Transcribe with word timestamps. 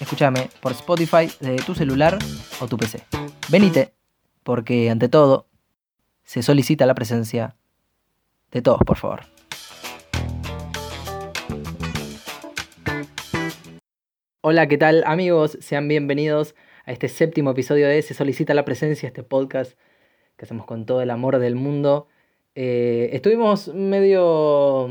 Escúchame 0.00 0.48
por 0.60 0.70
Spotify 0.72 1.28
de 1.40 1.56
tu 1.56 1.74
celular 1.74 2.18
o 2.60 2.68
tu 2.68 2.76
PC. 2.76 3.02
Venite, 3.50 3.94
porque 4.44 4.90
ante 4.90 5.08
todo 5.08 5.48
se 6.22 6.42
solicita 6.42 6.86
la 6.86 6.94
presencia 6.94 7.56
de 8.52 8.62
todos, 8.62 8.80
por 8.86 8.96
favor. 8.96 9.22
Hola, 14.40 14.68
¿qué 14.68 14.78
tal 14.78 15.02
amigos? 15.04 15.58
Sean 15.60 15.88
bienvenidos 15.88 16.54
a 16.86 16.92
este 16.92 17.08
séptimo 17.08 17.50
episodio 17.50 17.88
de 17.88 18.00
Se 18.02 18.14
solicita 18.14 18.54
la 18.54 18.64
presencia, 18.64 19.08
este 19.08 19.24
podcast 19.24 19.76
que 20.36 20.44
hacemos 20.44 20.64
con 20.64 20.86
todo 20.86 21.02
el 21.02 21.10
amor 21.10 21.40
del 21.40 21.56
mundo. 21.56 22.06
Eh, 22.54 23.10
estuvimos 23.14 23.74
medio, 23.74 24.86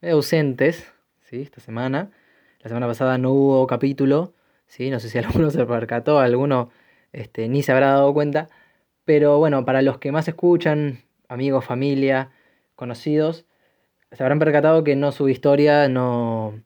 medio 0.00 0.14
ausentes 0.14 0.86
¿sí? 1.28 1.42
esta 1.42 1.60
semana. 1.60 2.12
La 2.62 2.68
semana 2.68 2.86
pasada 2.86 3.18
no 3.18 3.32
hubo 3.32 3.66
capítulo, 3.66 4.34
¿sí? 4.66 4.90
no 4.90 5.00
sé 5.00 5.08
si 5.08 5.18
alguno 5.18 5.50
se 5.50 5.64
percató, 5.66 6.18
alguno 6.20 6.70
este, 7.12 7.48
ni 7.48 7.62
se 7.62 7.72
habrá 7.72 7.88
dado 7.88 8.14
cuenta. 8.14 8.48
Pero 9.04 9.38
bueno, 9.38 9.64
para 9.64 9.82
los 9.82 9.98
que 9.98 10.12
más 10.12 10.28
escuchan, 10.28 11.00
amigos, 11.28 11.64
familia, 11.64 12.30
conocidos, 12.76 13.46
se 14.12 14.22
habrán 14.22 14.38
percatado 14.38 14.84
que 14.84 14.94
no 14.96 15.10
subí 15.12 15.32
historia, 15.32 15.88
no, 15.88 16.62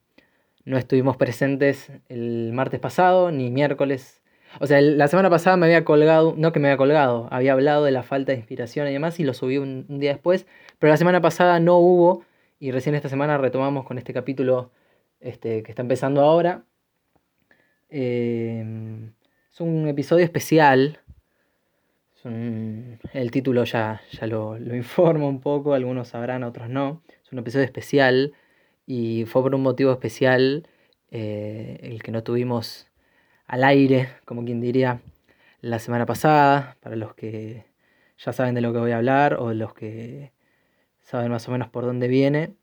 no 0.64 0.76
estuvimos 0.76 1.16
presentes 1.16 1.90
el 2.08 2.52
martes 2.52 2.80
pasado, 2.80 3.30
ni 3.30 3.50
miércoles. 3.50 4.22
O 4.60 4.66
sea, 4.66 4.80
la 4.80 5.08
semana 5.08 5.30
pasada 5.30 5.56
me 5.56 5.66
había 5.66 5.84
colgado, 5.84 6.34
no 6.36 6.52
que 6.52 6.60
me 6.60 6.68
había 6.68 6.76
colgado, 6.76 7.28
había 7.30 7.52
hablado 7.52 7.84
de 7.84 7.92
la 7.92 8.02
falta 8.02 8.32
de 8.32 8.38
inspiración 8.38 8.88
y 8.88 8.92
demás 8.92 9.20
y 9.20 9.24
lo 9.24 9.34
subí 9.34 9.58
un, 9.58 9.86
día 10.00 10.12
después, 10.12 10.46
pero 10.78 10.90
la 10.90 10.96
semana 10.96 11.20
pasada 11.20 11.60
no 11.60 11.78
hubo 11.78 12.24
y 12.58 12.70
recién 12.70 12.94
esta 12.94 13.08
semana 13.08 13.38
retomamos 13.38 13.84
con 13.84 13.98
este 13.98 14.12
capítulo 14.12 14.70
este, 15.20 15.62
que 15.62 15.72
está 15.72 15.82
empezando 15.82 16.20
ahora. 16.20 16.64
Em, 17.88 19.12
es 19.52 19.60
un 19.60 19.88
episodio 19.88 20.24
especial. 20.24 21.00
el 22.24 23.30
título 23.30 23.62
ya, 23.64 24.02
ya 24.10 24.26
lo, 24.26 24.58
lo 24.58 24.74
informa 24.74 25.28
un 25.28 25.40
poco, 25.40 25.74
algunos 25.74 26.08
sabrán, 26.08 26.42
otros 26.42 26.68
no. 26.68 27.02
Es 27.24 27.32
un 27.32 27.38
episodio 27.38 27.64
especial 27.64 28.34
y 28.86 29.24
fue 29.26 29.42
por 29.42 29.54
un 29.54 29.62
motivo 29.62 29.92
especial 29.92 30.68
eh, 31.10 31.78
el 31.82 32.02
que 32.02 32.12
no 32.12 32.22
tuvimos 32.22 32.88
al 33.46 33.64
aire, 33.64 34.08
como 34.24 34.44
quien 34.44 34.60
diría, 34.60 35.00
la 35.60 35.78
semana 35.78 36.06
pasada, 36.06 36.76
para 36.80 36.96
los 36.96 37.14
que 37.14 37.64
ya 38.18 38.32
saben 38.32 38.54
de 38.54 38.60
lo 38.60 38.72
que 38.72 38.78
voy 38.78 38.92
a 38.92 38.96
hablar 38.98 39.34
o 39.34 39.52
los 39.52 39.74
que 39.74 40.32
saben 41.00 41.30
más 41.30 41.48
o 41.48 41.52
menos 41.52 41.68
por 41.68 41.84
dónde 41.84 42.08
viene. 42.08 42.54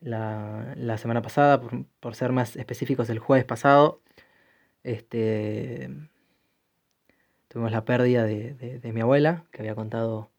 La, 0.00 0.96
semana 0.98 1.22
pasada, 1.22 1.60
por, 2.00 2.14
ser 2.14 2.32
más 2.32 2.56
específicos, 2.56 3.10
el 3.10 3.18
jueves 3.18 3.44
pasado, 3.44 4.00
este, 4.82 5.90
tuvimos 7.48 7.72
la 7.72 7.84
pérdida 7.84 8.24
de, 8.24 8.92
mi 8.94 9.00
abuela, 9.02 9.44
que 9.52 9.60
había 9.60 9.74
contado 9.74 10.30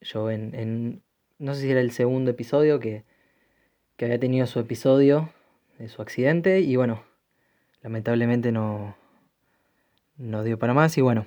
yo 0.00 0.30
en, 0.30 0.54
en, 0.54 1.02
no 1.38 1.54
sé 1.54 1.62
si 1.62 1.70
era 1.70 1.80
el 1.80 1.90
segundo 1.90 2.30
episodio, 2.30 2.80
que 2.80 3.04
que 3.96 4.04
había 4.04 4.20
tenido 4.20 4.46
su 4.46 4.60
episodio 4.60 5.30
de 5.78 5.88
su 5.88 6.02
accidente 6.02 6.60
y 6.60 6.76
bueno, 6.76 7.02
lamentablemente 7.82 8.52
no, 8.52 8.96
no 10.16 10.44
dio 10.44 10.58
para 10.58 10.74
más 10.74 10.96
y 10.98 11.00
bueno, 11.00 11.26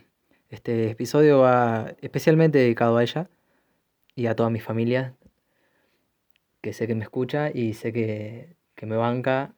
este 0.49 0.91
episodio 0.91 1.39
va 1.39 1.93
especialmente 2.01 2.59
dedicado 2.59 2.97
a 2.97 3.03
ella 3.03 3.29
y 4.15 4.27
a 4.27 4.35
toda 4.35 4.49
mi 4.49 4.59
familia, 4.59 5.15
que 6.61 6.73
sé 6.73 6.87
que 6.87 6.95
me 6.95 7.03
escucha 7.03 7.51
y 7.53 7.73
sé 7.73 7.93
que, 7.93 8.55
que 8.75 8.85
me 8.85 8.95
banca 8.97 9.53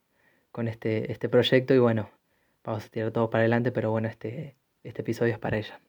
con 0.51 0.67
este, 0.67 1.11
este 1.11 1.29
proyecto 1.29 1.73
y 1.73 1.79
bueno, 1.79 2.09
vamos 2.63 2.85
a 2.85 2.89
tirar 2.89 3.11
todo 3.11 3.29
para 3.29 3.41
adelante, 3.41 3.71
pero 3.71 3.91
bueno, 3.91 4.07
este, 4.07 4.55
este 4.83 5.01
episodio 5.01 5.33
es 5.33 5.39
para 5.39 5.57
ella, 5.57 5.79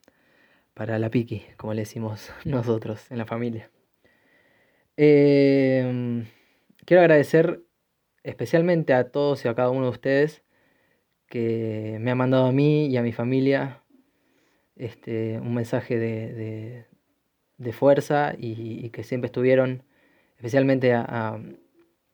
para 0.75 0.99
la 0.99 1.11
Piki, 1.11 1.45
como 1.57 1.75
le 1.75 1.83
decimos 1.83 2.31
nosotros 2.45 3.11
en 3.11 3.19
la 3.19 3.27
familia. 3.27 3.71
Eh, 4.97 6.25
quiero 6.85 7.01
agradecer 7.01 7.63
especialmente 8.23 8.95
a 8.95 9.11
todos 9.11 9.45
y 9.45 9.49
a 9.49 9.55
cada 9.55 9.71
uno 9.71 9.85
de 9.85 9.91
ustedes 9.91 10.43
que 11.27 11.97
me 12.01 12.11
han 12.11 12.19
mandado 12.19 12.47
a 12.47 12.53
mí 12.53 12.87
y 12.87 12.97
a 12.99 13.03
mi 13.03 13.13
familia 13.13 13.83
este, 14.77 15.39
un 15.39 15.55
mensaje 15.55 15.99
de, 15.99 16.85
fuerza 17.73 18.35
y, 18.37 18.91
que 18.91 19.03
siempre 19.05 19.27
estuvieron, 19.27 19.83
especialmente 20.43 20.93
a, 20.93 21.39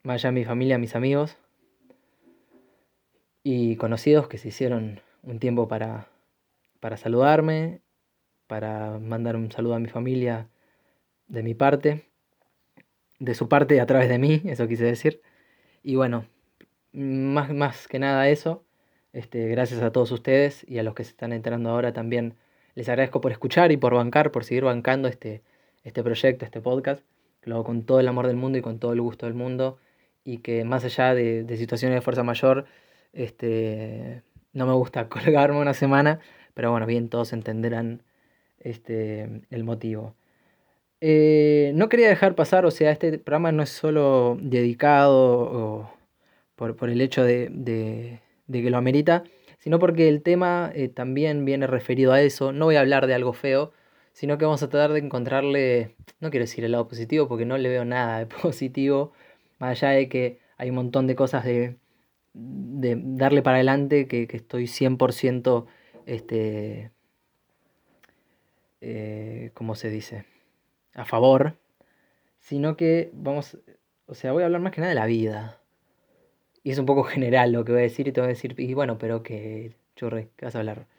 mi 0.04 0.44
familia, 0.44 0.74
a 0.74 0.78
mis 0.78 0.94
amigos 0.94 1.38
y 3.42 3.76
conocidos 3.76 4.28
que 4.28 4.36
se 4.36 4.48
hicieron 4.48 5.00
un 5.22 5.38
tiempo 5.38 5.66
para, 5.66 6.08
para 6.78 6.98
saludarme, 6.98 7.80
para 8.46 8.98
mandar 8.98 9.34
un 9.34 9.50
saludo 9.50 9.76
a 9.76 9.78
mi 9.78 9.88
familia 9.88 10.46
de 11.26 11.42
mi 11.42 11.54
parte 11.54 12.04
de 13.18 13.34
su 13.34 13.48
parte 13.48 13.80
a 13.80 13.86
través 13.86 14.10
de 14.10 14.18
mí, 14.18 14.42
eso 14.44 14.68
quise 14.68 14.84
decir. 14.84 15.22
Y 15.82 15.96
bueno, 15.96 16.26
más, 16.92 17.54
más 17.54 17.88
que 17.88 17.98
nada 17.98 18.28
eso, 18.28 18.62
este, 19.14 19.48
gracias 19.48 19.80
a 19.80 19.90
todos 19.90 20.12
ustedes 20.12 20.66
y 20.68 20.76
a 20.76 20.82
los 20.82 20.94
que 20.94 21.04
se 21.04 21.12
están 21.12 21.32
enterando 21.32 21.70
ahora 21.70 21.94
también 21.94 22.34
les 22.74 22.90
agradezco 22.90 23.22
por 23.22 23.32
escuchar 23.32 23.72
y 23.72 23.78
por 23.78 23.94
bancar, 23.94 24.32
por 24.32 24.44
seguir 24.44 24.64
bancando 24.64 25.08
este, 25.08 25.42
este 25.82 26.02
proyecto, 26.02 26.44
este 26.44 26.60
podcast, 26.60 27.02
lo 27.48 27.56
hago 27.56 27.64
con 27.64 27.84
todo 27.84 28.00
el 28.00 28.08
amor 28.08 28.26
del 28.26 28.36
mundo 28.36 28.58
y 28.58 28.62
con 28.62 28.78
todo 28.78 28.92
el 28.92 29.00
gusto 29.00 29.26
del 29.26 29.34
mundo 29.34 29.78
y 30.24 30.38
que 30.38 30.64
más 30.64 30.84
allá 30.84 31.14
de, 31.14 31.44
de 31.44 31.56
situaciones 31.56 31.96
de 31.96 32.02
fuerza 32.02 32.22
mayor, 32.22 32.66
este, 33.12 34.22
no 34.52 34.66
me 34.66 34.74
gusta 34.74 35.08
colgarme 35.10 35.58
una 35.60 35.74
semana, 35.74 36.20
pero 36.54 36.70
bueno, 36.70 36.86
bien, 36.86 37.08
todos 37.08 37.32
entenderán 37.32 38.02
este, 38.60 39.42
el 39.50 39.64
motivo. 39.64 40.14
Eh, 41.00 41.72
no 41.74 41.88
quería 41.88 42.08
dejar 42.08 42.34
pasar, 42.34 42.66
o 42.66 42.70
sea, 42.70 42.90
este 42.90 43.18
programa 43.18 43.52
no 43.52 43.62
es 43.62 43.70
solo 43.70 44.36
dedicado 44.40 45.90
por, 46.56 46.90
el 46.90 47.00
hecho 47.00 47.22
de, 47.22 48.20
que 48.50 48.70
lo 48.70 48.78
amerita, 48.78 49.22
sino 49.58 49.78
porque 49.78 50.08
el 50.08 50.22
tema 50.22 50.72
eh, 50.74 50.88
también 50.88 51.44
viene 51.44 51.66
referido 51.68 52.12
a 52.12 52.20
eso. 52.22 52.52
No 52.52 52.66
voy 52.66 52.76
a 52.76 52.80
hablar 52.80 53.06
de 53.06 53.14
algo 53.14 53.32
feo, 53.32 53.72
sino 54.18 54.36
que 54.36 54.46
vamos 54.46 54.64
a 54.64 54.68
tratar 54.68 54.92
de 54.94 54.98
encontrarle, 54.98 55.94
no 56.18 56.30
quiero 56.30 56.42
decir 56.42 56.64
el 56.64 56.72
lado 56.72 56.88
positivo, 56.88 57.28
porque 57.28 57.44
no 57.44 57.56
le 57.56 57.68
veo 57.68 57.84
nada 57.84 58.18
de 58.18 58.26
positivo, 58.42 59.12
más 59.60 59.80
allá 59.80 59.90
de 59.90 60.08
que 60.08 60.40
hay 60.56 60.70
un 60.70 60.74
montón 60.74 61.06
de 61.06 61.14
cosas 61.14 61.44
de, 61.44 61.76
darle 62.34 63.42
para 63.42 63.58
adelante 63.58 64.08
que, 64.08 64.26
estoy 64.32 64.66
100% 64.66 65.66
este, 66.06 66.90
eh, 68.80 69.52
¿cómo 69.54 69.76
se 69.76 69.88
dice? 69.88 70.24
a 70.94 71.04
favor, 71.04 71.56
sino 72.40 72.76
que 72.76 73.12
vamos, 73.12 73.56
o 74.06 74.14
sea, 74.14 74.32
voy 74.32 74.42
a 74.42 74.46
hablar 74.46 74.62
más 74.62 74.72
que 74.72 74.80
nada 74.80 74.88
de 74.88 74.98
la 74.98 75.06
vida. 75.06 75.60
Y 76.64 76.72
es 76.72 76.78
un 76.80 76.86
poco 76.86 77.04
general 77.04 77.52
lo 77.52 77.64
que 77.64 77.70
voy 77.70 77.82
a 77.82 77.84
decir 77.84 78.08
y 78.08 78.12
te 78.12 78.20
voy 78.20 78.26
a 78.26 78.30
decir, 78.30 78.56
y 78.58 78.74
bueno, 78.74 78.98
pero 78.98 79.22
que, 79.22 79.76
churre, 79.94 80.30
¿qué 80.36 80.46
vas 80.46 80.56
a 80.56 80.58
hablar? 80.58 80.97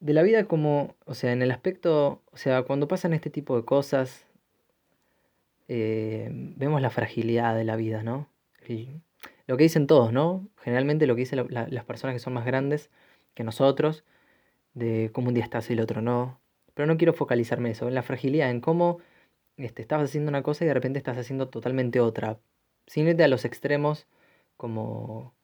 De 0.00 0.12
la 0.12 0.22
vida 0.22 0.44
como, 0.44 0.94
o 1.06 1.14
sea, 1.14 1.32
en 1.32 1.42
el 1.42 1.50
aspecto, 1.50 2.22
o 2.32 2.36
sea, 2.36 2.62
cuando 2.62 2.88
pasan 2.88 3.14
este 3.14 3.30
tipo 3.30 3.56
de 3.56 3.64
cosas, 3.64 4.26
eh, 5.68 6.28
vemos 6.30 6.80
la 6.80 6.90
fragilidad 6.90 7.54
de 7.56 7.64
la 7.64 7.76
vida, 7.76 8.02
¿no? 8.02 8.28
lo 9.46 9.56
que 9.56 9.64
dicen 9.64 9.86
todos, 9.86 10.12
¿no? 10.12 10.46
Generalmente 10.58 11.06
lo 11.06 11.14
que 11.14 11.20
dicen 11.20 11.46
las 11.48 11.84
personas 11.86 12.14
que 12.14 12.20
son 12.20 12.34
más 12.34 12.44
grandes 12.44 12.90
que 13.34 13.44
nosotros, 13.44 14.04
de 14.74 15.10
cómo 15.12 15.28
un 15.28 15.34
día 15.34 15.44
estás 15.44 15.70
y 15.70 15.72
el 15.72 15.80
otro 15.80 16.02
no, 16.02 16.38
pero 16.74 16.86
no 16.86 16.96
quiero 16.98 17.12
focalizarme 17.14 17.70
en 17.70 17.72
eso, 17.72 17.88
en 17.88 17.94
la 17.94 18.02
fragilidad, 18.02 18.50
en 18.50 18.60
cómo 18.60 18.98
este, 19.56 19.82
estabas 19.82 20.10
haciendo 20.10 20.28
una 20.28 20.42
cosa 20.42 20.64
y 20.64 20.68
de 20.68 20.74
repente 20.74 20.98
estás 20.98 21.18
haciendo 21.18 21.48
totalmente 21.48 22.00
otra. 22.00 22.38
Sin 22.86 23.08
irte 23.08 23.24
a 23.24 23.28
los 23.28 23.44
extremos 23.44 24.06
como, 24.56 25.34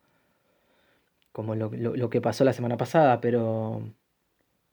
como 1.32 1.54
lo, 1.56 2.10
que 2.10 2.20
pasó 2.20 2.44
la 2.44 2.52
semana 2.52 2.76
pasada, 2.76 3.20
pero, 3.20 3.82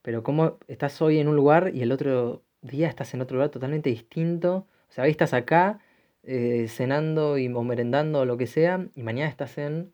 pero 0.02 0.24
cómo 0.24 0.58
estás 0.68 1.02
hoy 1.02 1.20
en 1.20 1.28
un 1.28 1.36
lugar 1.36 1.72
y 1.74 1.82
el 1.82 1.92
otro 1.92 2.44
día 2.62 2.88
estás 2.90 3.14
en 3.14 3.22
otro 3.22 3.38
lugar 3.38 3.50
totalmente 3.50 3.90
distinto. 3.90 4.68
O 4.90 4.94
sea, 4.94 5.04
hoy 5.06 5.12
estás 5.12 5.34
acá 5.34 5.80
eh, 6.24 6.68
cenando 6.70 7.38
y, 7.38 7.50
merendando 7.50 8.22
o 8.22 8.26
lo 8.26 8.38
que 8.38 8.48
sea, 8.48 8.88
y 8.96 9.04
mañana 9.04 9.30
estás 9.30 9.58
en 9.58 9.94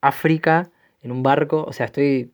África, 0.00 0.70
en 1.02 1.12
un 1.12 1.22
barco. 1.22 1.64
O 1.64 1.72
sea, 1.72 1.86
estoy 1.86 2.32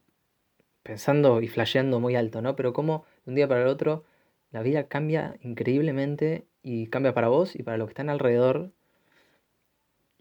pensando 0.82 1.40
y 1.42 1.48
flasheando 1.48 2.00
muy 2.00 2.16
alto, 2.16 2.42
¿no? 2.42 2.56
Pero 2.56 2.72
como 2.72 3.04
de 3.24 3.30
un 3.30 3.34
día 3.36 3.48
para 3.48 3.62
el 3.62 3.68
otro 3.68 4.04
la 4.50 4.62
vida 4.62 4.88
cambia 4.88 5.36
increíblemente 5.42 6.46
y 6.62 6.88
cambia 6.88 7.14
para 7.14 7.28
vos 7.28 7.54
y 7.56 7.62
para 7.62 7.76
los 7.78 7.86
que 7.86 7.92
están 7.92 8.10
alrededor. 8.10 8.72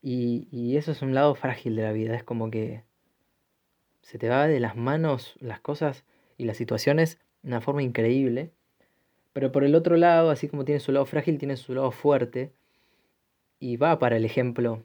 Y, 0.01 0.47
y 0.51 0.77
eso 0.77 0.91
es 0.91 1.01
un 1.01 1.13
lado 1.13 1.35
frágil 1.35 1.75
de 1.75 1.83
la 1.83 1.91
vida, 1.91 2.15
es 2.15 2.23
como 2.23 2.49
que 2.51 2.83
se 4.01 4.17
te 4.17 4.29
va 4.29 4.47
de 4.47 4.59
las 4.59 4.75
manos 4.75 5.35
las 5.39 5.59
cosas 5.59 6.05
y 6.39 6.45
las 6.45 6.57
situaciones 6.57 7.19
de 7.43 7.49
una 7.49 7.61
forma 7.61 7.83
increíble. 7.83 8.51
Pero 9.33 9.51
por 9.51 9.63
el 9.63 9.75
otro 9.75 9.97
lado, 9.97 10.31
así 10.31 10.47
como 10.47 10.65
tiene 10.65 10.79
su 10.79 10.91
lado 10.91 11.05
frágil, 11.05 11.37
tiene 11.37 11.57
su 11.57 11.75
lado 11.75 11.91
fuerte. 11.91 12.51
Y 13.59 13.77
va 13.77 13.99
para 13.99 14.15
el 14.15 14.25
ejemplo 14.25 14.83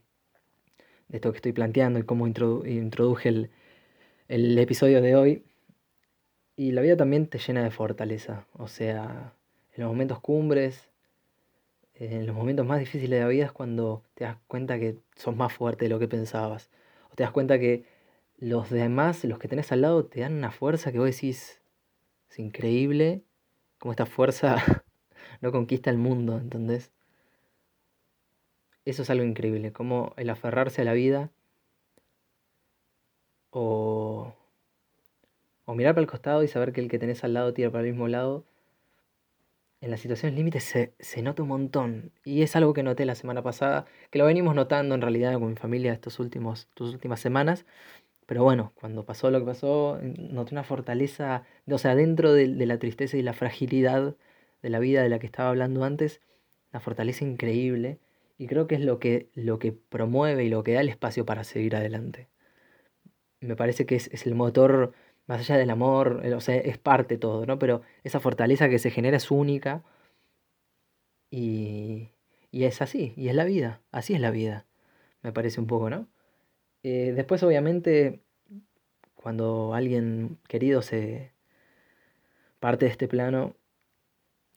de 1.09 1.19
esto 1.19 1.31
que 1.31 1.37
estoy 1.37 1.53
planteando 1.53 2.01
y 2.01 2.03
cómo 2.03 2.27
introduje 2.27 3.29
el, 3.29 3.51
el 4.29 4.59
episodio 4.59 5.01
de 5.01 5.15
hoy. 5.15 5.45
Y 6.57 6.73
la 6.73 6.83
vida 6.83 6.97
también 6.97 7.29
te 7.29 7.39
llena 7.39 7.63
de 7.63 7.71
fortaleza. 7.71 8.47
O 8.53 8.67
sea, 8.67 9.33
en 9.75 9.83
los 9.85 9.93
momentos 9.93 10.19
cumbres, 10.21 10.91
en 11.95 12.27
los 12.27 12.35
momentos 12.35 12.67
más 12.67 12.81
difíciles 12.81 13.11
de 13.11 13.21
la 13.21 13.29
vida 13.29 13.45
es 13.47 13.53
cuando 13.53 14.03
te 14.15 14.25
das 14.25 14.39
cuenta 14.49 14.81
que 14.81 14.97
sos 15.15 15.37
más 15.37 15.53
fuerte 15.53 15.85
de 15.85 15.89
lo 15.89 16.01
que 16.01 16.09
pensabas. 16.09 16.69
O 17.13 17.15
te 17.15 17.23
das 17.23 17.31
cuenta 17.31 17.61
que 17.61 17.85
los 18.39 18.71
demás, 18.71 19.25
los 19.25 19.39
que 19.39 19.49
tenés 19.49 19.73
al 19.73 19.83
lado, 19.83 20.07
te 20.07 20.21
dan 20.21 20.35
una 20.35 20.51
fuerza 20.51 20.93
que 20.93 20.99
vos 20.99 21.07
decís, 21.07 21.61
es 22.31 22.39
increíble 22.39 23.23
cómo 23.79 23.93
esta 23.93 24.07
fuerza 24.07 24.57
no 25.41 25.53
conquista 25.53 25.91
el 25.91 25.99
mundo, 25.99 26.39
¿entendés? 26.39 26.91
Eso 28.85 29.03
es 29.03 29.11
algo 29.11 29.25
increíble, 29.25 29.73
como 29.73 30.13
el 30.17 30.29
aferrarse 30.31 30.83
a 30.83 30.85
la 30.85 30.93
vida 30.93 31.31
o, 33.51 34.35
o 35.65 35.75
mirar 35.75 35.95
para 35.95 36.03
el 36.03 36.11
costado 36.11 36.43
y 36.43 36.49
saber 36.49 36.73
que 36.73 36.81
el 36.81 36.91
que 36.91 36.99
tenés 36.99 37.25
al 37.25 37.35
lado 37.35 37.55
tira 37.55 37.71
para 37.71 37.85
el 37.85 37.91
mismo 37.91 38.09
lado. 38.09 38.45
En 39.81 39.91
las 39.91 40.01
situaciones 40.01 40.37
límites 40.37 40.65
se, 40.65 40.95
se 40.99 41.23
nota 41.23 41.43
un 41.43 41.49
montón. 41.49 42.13
Y 42.25 42.43
es 42.43 42.57
algo 42.57 42.73
que 42.73 42.83
noté 42.83 43.05
la 43.05 43.15
semana 43.15 43.43
pasada, 43.43 43.87
que 44.11 44.19
lo 44.19 44.25
venimos 44.27 44.55
notando 44.55 44.95
en 44.95 45.03
realidad 45.03 45.35
con 45.35 45.51
mi 45.51 45.57
familia 45.57 45.93
estas 45.93 46.19
últimas 46.19 46.67
semanas. 47.17 47.67
Pero 48.27 48.43
bueno, 48.43 48.73
cuando 48.75 49.05
pasó 49.05 49.31
lo 49.31 49.41
que 49.41 49.47
pasó, 49.47 49.99
noté 50.03 50.55
una 50.55 50.65
fortaleza, 50.65 51.45
o 51.71 51.79
sea, 51.79 51.95
dentro 51.95 52.33
de, 52.33 52.49
la 52.49 52.79
tristeza 52.79 53.17
y 53.17 53.23
la 53.23 53.35
fragilidad 53.35 54.17
de 54.63 54.71
la 54.71 54.79
vida 54.79 55.03
de 55.03 55.09
la 55.11 55.19
que 55.19 55.27
estaba 55.27 55.51
hablando 55.51 55.85
antes, 55.85 56.21
una 56.73 56.81
fortaleza 56.81 57.25
increíble. 57.25 57.99
Y 58.39 58.47
creo 58.47 58.67
que 58.67 58.77
es 58.77 58.81
lo 58.81 58.99
que, 58.99 59.29
lo 59.35 59.59
que 59.59 59.73
promueve 59.73 60.45
y 60.45 60.49
lo 60.49 60.65
que 60.65 60.73
da 60.75 60.81
el 60.81 60.89
espacio 60.89 61.27
para 61.27 61.45
seguir 61.45 61.77
adelante. 61.77 62.29
Me 63.41 63.57
parece 63.57 63.87
que 63.87 63.97
es, 63.97 64.27
el 64.27 64.35
motor, 64.35 64.93
más 65.27 65.41
allá 65.41 65.57
del 65.59 65.71
amor, 65.71 66.23
o 66.35 66.41
sea, 66.41 66.57
es 66.57 66.79
parte 66.79 67.19
todo, 67.19 67.47
¿no? 67.47 67.59
Pero 67.59 67.83
esa 68.05 68.21
fortaleza 68.21 68.69
que 68.69 68.79
se 68.79 68.91
genera 68.91 69.17
es 69.19 69.31
única 69.31 69.83
y, 71.31 72.11
y 72.51 72.65
es 72.65 72.81
así, 72.83 73.13
y 73.17 73.29
es 73.29 73.35
la 73.35 73.45
vida, 73.45 73.83
así 73.93 74.15
es 74.15 74.21
la 74.21 74.31
vida, 74.31 74.67
me 75.23 75.33
parece 75.33 75.61
un 75.61 75.67
poco, 75.67 75.91
¿no? 75.91 76.09
Eh, 76.85 77.15
después, 77.17 77.43
obviamente, 77.43 78.21
cuando 79.15 79.73
alguien 79.75 80.39
querido 80.47 80.83
se 80.83 81.33
parte 82.61 82.85
de 82.85 82.91
este 82.93 83.09
plano, 83.09 83.57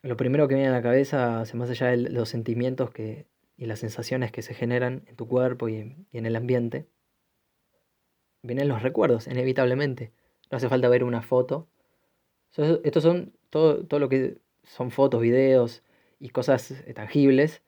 lo 0.03 0.18
primero 0.18 0.47
que 0.47 0.56
viene 0.56 0.69
a 0.69 0.74
la 0.74 0.81
cabeza, 0.81 1.44
más 1.53 1.69
allá 1.69 1.88
de 1.88 1.97
los 1.97 2.29
sentimientos 2.29 2.91
que, 2.91 3.27
y 3.56 3.65
las 3.65 3.79
sensaciones 3.79 4.33
que 4.33 4.41
se 4.41 4.53
generan 4.53 5.03
en 5.07 5.15
tu 5.15 5.27
cuerpo 5.27 5.69
y, 5.69 6.06
en 6.12 6.25
el 6.25 6.35
ambiente, 6.35 6.88
vienen 8.44 8.68
los 8.68 8.81
recuerdos, 8.83 9.27
inevitablemente. 9.27 10.12
No 10.51 10.57
hace 10.57 10.68
falta 10.69 10.89
ver 10.89 11.06
una 11.06 11.21
foto. 11.21 11.69
Estos 12.83 13.03
son 13.03 13.33
todo, 13.50 13.85
todo 13.85 14.01
lo 14.01 14.09
que 14.09 14.38
son 14.63 14.91
fotos, 14.91 15.21
videos 15.21 15.81
y 16.19 16.29
cosas 16.29 16.83
tangibles, 16.94 17.62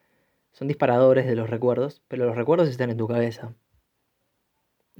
son 0.51 0.67
disparadores 0.67 1.27
de 1.27 1.35
los 1.35 1.49
recuerdos, 1.49 2.01
pero 2.09 2.25
los 2.25 2.35
recuerdos 2.35 2.67
están 2.67 2.89
en 2.89 2.97
tu 2.97 3.07
cabeza. 3.07 3.55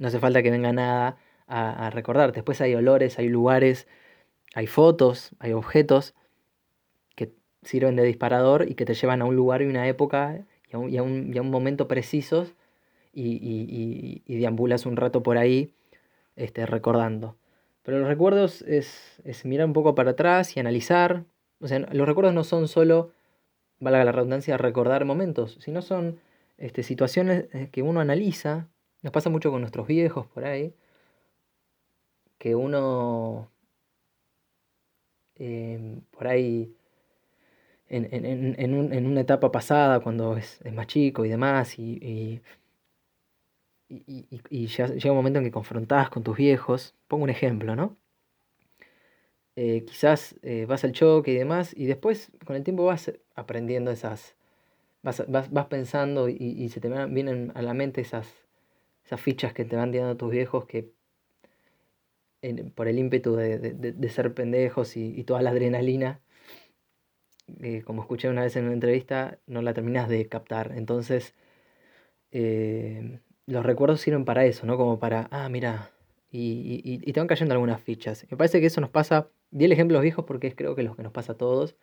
No 0.00 0.08
hace 0.08 0.18
falta 0.18 0.42
que 0.42 0.50
venga 0.50 0.72
nada 0.72 1.18
a, 1.46 1.90
recordar. 1.90 2.32
Después 2.32 2.60
hay 2.62 2.74
olores, 2.74 3.18
hay 3.18 3.28
lugares, 3.28 3.86
hay 4.54 4.66
fotos, 4.66 5.32
hay 5.38 5.52
objetos 5.52 6.14
que 7.16 7.34
sirven 7.62 7.96
de 7.96 8.04
disparador 8.04 8.66
y 8.66 8.76
que 8.76 8.86
te 8.86 8.94
llevan 8.94 9.20
a 9.20 9.26
un 9.26 9.36
lugar 9.36 9.60
y 9.60 9.66
una 9.66 9.86
época 9.86 10.46
y 10.70 10.96
a 10.96 11.02
un, 11.02 11.50
momento 11.50 11.86
precisos 11.86 12.54
y, 13.12 14.22
deambulas 14.26 14.86
un 14.86 14.96
rato 14.96 15.22
por 15.22 15.36
ahí 15.36 15.74
este, 16.34 16.64
recordando. 16.64 17.36
Pero 17.82 17.98
los 17.98 18.08
recuerdos 18.08 18.62
es, 18.62 19.20
es, 19.24 19.44
mirar 19.44 19.66
un 19.66 19.74
poco 19.74 19.94
para 19.94 20.12
atrás 20.12 20.56
y 20.56 20.60
analizar. 20.60 21.24
O 21.60 21.68
sea, 21.68 21.78
los 21.78 22.08
recuerdos 22.08 22.32
no 22.32 22.44
son 22.44 22.68
solo, 22.68 23.12
valga 23.80 24.02
la 24.02 24.12
redundancia, 24.12 24.56
recordar 24.56 25.04
momentos, 25.04 25.58
sino 25.60 25.82
son 25.82 26.20
este, 26.56 26.82
situaciones 26.82 27.48
eh, 27.52 27.68
que 27.70 27.82
uno 27.82 28.00
analiza 28.00 28.68
nos 29.02 29.12
pasa 29.12 29.30
mucho 29.30 29.50
con 29.50 29.60
nuestros 29.60 29.86
viejos 29.86 30.26
por 30.28 30.44
ahí, 30.44 30.74
que 32.38 32.54
uno 32.54 33.50
em, 35.36 36.00
por 36.10 36.26
ahí 36.28 36.74
en, 37.88 39.06
una 39.06 39.20
etapa 39.20 39.50
pasada, 39.52 40.00
cuando 40.00 40.36
es, 40.36 40.60
más 40.72 40.86
chico 40.86 41.24
y 41.24 41.28
demás, 41.28 41.78
y, 41.78 42.40
y, 43.88 44.66
llega 44.68 45.10
un 45.10 45.16
momento 45.16 45.40
en 45.40 45.44
que 45.44 45.50
confrontás 45.50 46.10
con 46.10 46.22
tus 46.22 46.36
viejos, 46.36 46.94
pongo 47.08 47.24
un 47.24 47.30
ejemplo, 47.30 47.74
¿no? 47.74 47.96
Eh, 49.56 49.84
quizás 49.84 50.36
eh, 50.42 50.64
vas 50.66 50.84
al 50.84 50.92
choque 50.92 51.32
y 51.32 51.36
demás, 51.36 51.74
y 51.76 51.86
después 51.86 52.30
con 52.46 52.56
el 52.56 52.62
tiempo 52.64 52.84
vas 52.84 53.12
aprendiendo 53.34 53.90
esas, 53.90 54.36
vas, 55.02 55.24
vas 55.28 55.66
pensando 55.66 56.28
y, 56.28 56.68
se 56.68 56.80
te 56.80 56.88
vienen 56.88 57.52
a 57.54 57.62
la 57.62 57.74
mente 57.74 58.00
esas, 58.00 58.28
esas 59.04 59.20
fichas 59.20 59.52
que 59.52 59.64
te 59.64 59.76
van 59.76 59.92
dando 59.92 60.16
tus 60.16 60.30
viejos 60.30 60.66
que 60.66 60.92
por 62.74 62.88
el 62.88 62.98
ímpetu 62.98 63.36
de, 63.36 64.08
ser 64.08 64.32
pendejos 64.34 64.96
y, 64.96 65.24
toda 65.24 65.42
la 65.42 65.50
adrenalina, 65.50 66.20
eh, 67.60 67.82
como 67.82 68.02
escuché 68.02 68.28
una 68.28 68.42
vez 68.42 68.56
en 68.56 68.64
una 68.64 68.74
entrevista, 68.74 69.38
no 69.46 69.62
la 69.62 69.74
terminas 69.74 70.08
de 70.08 70.26
captar. 70.26 70.72
Entonces, 70.76 71.34
eh, 72.32 73.20
los 73.46 73.64
recuerdos 73.66 74.00
sirven 74.00 74.24
para 74.24 74.44
eso, 74.46 74.66
¿no? 74.66 74.76
Como 74.76 74.98
para, 74.98 75.28
ah, 75.30 75.48
mira, 75.48 75.90
y, 76.30 76.80
y, 76.84 77.12
te 77.12 77.20
van 77.20 77.26
cayendo 77.28 77.54
algunas 77.54 77.80
fichas. 77.82 78.26
Me 78.30 78.36
parece 78.36 78.60
que 78.60 78.66
eso 78.66 78.80
nos 78.80 78.90
pasa, 78.90 79.28
di 79.50 79.64
el 79.66 79.72
ejemplo 79.72 79.94
los 79.94 80.02
viejos 80.02 80.24
porque 80.24 80.46
es 80.46 80.54
creo 80.54 80.74
que 80.76 80.82
lo 80.82 80.96
que 80.96 81.02
nos 81.02 81.12
pasa 81.12 81.32
a 81.32 81.36
todos, 81.36 81.76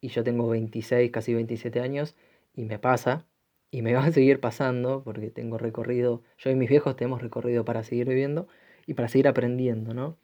y 0.00 0.08
yo 0.08 0.24
tengo 0.24 0.48
26, 0.48 1.10
casi 1.12 1.34
27 1.34 1.80
años, 1.80 2.16
y 2.54 2.64
me 2.64 2.78
pasa, 2.78 3.26
y 3.74 3.82
me 3.82 3.92
va 3.94 4.04
a 4.04 4.12
seguir 4.12 4.40
pasando 4.40 5.02
porque 5.02 5.30
tengo 5.30 5.58
recorrido, 5.58 6.22
yo 6.38 6.50
y 6.50 6.54
mis 6.54 6.68
viejos 6.68 6.94
tenemos 6.94 7.20
recorrido 7.20 7.64
para 7.64 7.82
seguir 7.82 8.08
viviendo 8.08 8.46
y 8.86 8.94
para 8.94 9.08
seguir 9.08 9.26
aprendiendo, 9.26 9.94
¿no? 9.94 10.16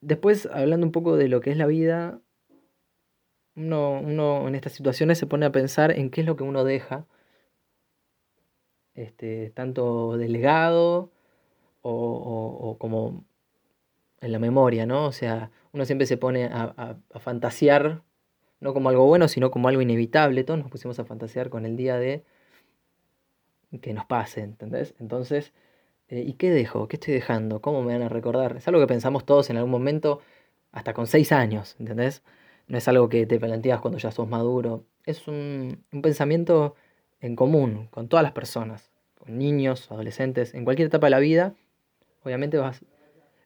Después, 0.00 0.46
hablando 0.52 0.86
un 0.86 0.92
poco 0.92 1.16
de 1.16 1.28
lo 1.28 1.40
que 1.40 1.50
es 1.50 1.56
la 1.56 1.66
vida, 1.66 2.20
uno, 3.54 4.00
uno 4.00 4.48
en 4.48 4.54
estas 4.56 4.72
situaciones 4.72 5.18
se 5.18 5.26
pone 5.26 5.46
a 5.46 5.52
pensar 5.52 5.92
en 5.92 6.10
qué 6.10 6.22
es 6.22 6.26
lo 6.26 6.36
que 6.36 6.42
uno 6.42 6.64
deja, 6.64 7.06
este, 8.94 9.50
tanto 9.50 10.16
delegado 10.16 11.12
o, 11.82 12.76
como 12.78 13.24
en 14.20 14.32
la 14.32 14.38
memoria, 14.38 14.84
¿no? 14.84 15.06
O 15.06 15.12
sea, 15.12 15.50
uno 15.72 15.84
siempre 15.84 16.06
se 16.06 16.16
pone 16.16 16.46
a, 16.46 16.98
a 17.12 17.20
fantasear 17.20 18.02
no 18.60 18.74
como 18.74 18.88
algo 18.88 19.06
bueno, 19.06 19.28
sino 19.28 19.50
como 19.50 19.68
algo 19.68 19.82
inevitable. 19.82 20.44
Todos 20.44 20.60
nos 20.60 20.70
pusimos 20.70 20.98
a 20.98 21.04
fantasear 21.04 21.50
con 21.50 21.66
el 21.66 21.76
día 21.76 21.98
de 21.98 22.24
que 23.80 23.92
nos 23.92 24.06
pase, 24.06 24.40
¿entendés? 24.42 24.94
Entonces, 25.00 25.52
eh, 26.08 26.22
¿y 26.26 26.34
qué 26.34 26.50
dejo? 26.50 26.88
¿Qué 26.88 26.96
estoy 26.96 27.14
dejando? 27.14 27.60
¿Cómo 27.60 27.82
me 27.82 27.92
van 27.92 28.02
a 28.02 28.08
recordar? 28.08 28.56
Es 28.56 28.68
algo 28.68 28.80
que 28.80 28.86
pensamos 28.86 29.24
todos 29.24 29.50
en 29.50 29.56
algún 29.56 29.70
momento, 29.70 30.20
hasta 30.72 30.94
con 30.94 31.06
seis 31.06 31.32
años, 31.32 31.76
¿entendés? 31.78 32.22
No 32.68 32.78
es 32.78 32.88
algo 32.88 33.08
que 33.08 33.26
te 33.26 33.38
planteas 33.38 33.80
cuando 33.80 33.98
ya 33.98 34.10
sos 34.10 34.28
maduro. 34.28 34.84
Es 35.04 35.28
un, 35.28 35.84
un 35.92 36.02
pensamiento 36.02 36.74
en 37.20 37.36
común 37.36 37.88
con 37.90 38.08
todas 38.08 38.22
las 38.22 38.32
personas, 38.32 38.90
con 39.18 39.38
niños, 39.38 39.90
adolescentes, 39.90 40.54
en 40.54 40.64
cualquier 40.64 40.88
etapa 40.88 41.06
de 41.06 41.12
la 41.12 41.18
vida. 41.18 41.54
Obviamente 42.22 42.58
vas, 42.58 42.84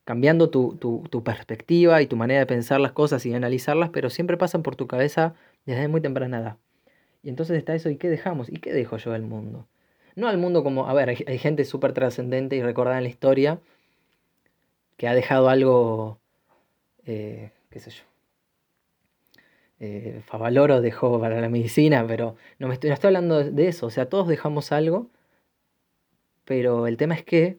cambiando 0.09 0.49
tu, 0.49 1.23
perspectiva 1.23 2.01
y 2.01 2.07
tu 2.07 2.17
manera 2.17 2.41
de 2.41 2.47
pensar 2.47 2.81
las 2.81 2.93
cosas 2.93 3.27
y 3.27 3.29
de 3.29 3.37
analizarlas, 3.37 3.91
pero 3.91 4.09
siempre 4.09 4.39
pasan 4.39 4.63
por 4.63 4.75
tu 4.75 4.87
cabeza 4.87 5.35
desde 5.67 5.87
muy 5.87 6.01
temprana 6.01 6.39
edad. 6.39 6.57
Y 7.23 7.29
entonces 7.29 7.59
está 7.59 7.75
eso, 7.75 7.91
¿y 7.91 7.97
qué 7.97 8.09
dejamos? 8.09 8.49
¿Y 8.49 8.57
qué 8.57 8.73
dejo 8.73 8.97
yo 8.97 9.13
del 9.13 9.21
mundo? 9.21 9.67
No 10.17 10.27
al 10.27 10.39
mundo 10.39 10.65
como, 10.65 10.89
a 10.89 10.95
ver, 10.95 11.11
hay, 11.11 11.39
gente 11.39 11.67
súper 11.67 11.93
trascendente 11.93 12.57
y 12.57 12.63
recordada 12.63 12.97
en 12.97 13.03
la 13.03 13.11
historia 13.11 13.61
que 14.97 15.09
ha 15.09 15.15
dejado 15.15 15.51
algo, 15.51 16.19
eh, 17.05 17.51
qué 17.69 17.79
sé 17.79 17.91
yo. 17.91 18.05
Eh, 19.79 20.23
Favaloro 20.25 20.81
dejó 20.81 21.21
para 21.21 21.39
la 21.39 21.51
medicina, 21.51 22.07
pero 22.09 22.35
no 22.59 22.69
me 22.69 22.73
estoy, 22.73 22.89
no 22.89 22.95
estoy 22.95 23.09
hablando 23.09 23.45
de 23.45 23.69
eso, 23.69 23.85
o 23.85 23.91
sea, 23.91 24.09
todos 24.09 24.27
dejamos 24.27 24.73
algo, 24.73 25.11
pero 26.47 26.87
el 26.87 26.97
tema 26.97 27.15
es 27.15 27.25
que 27.25 27.59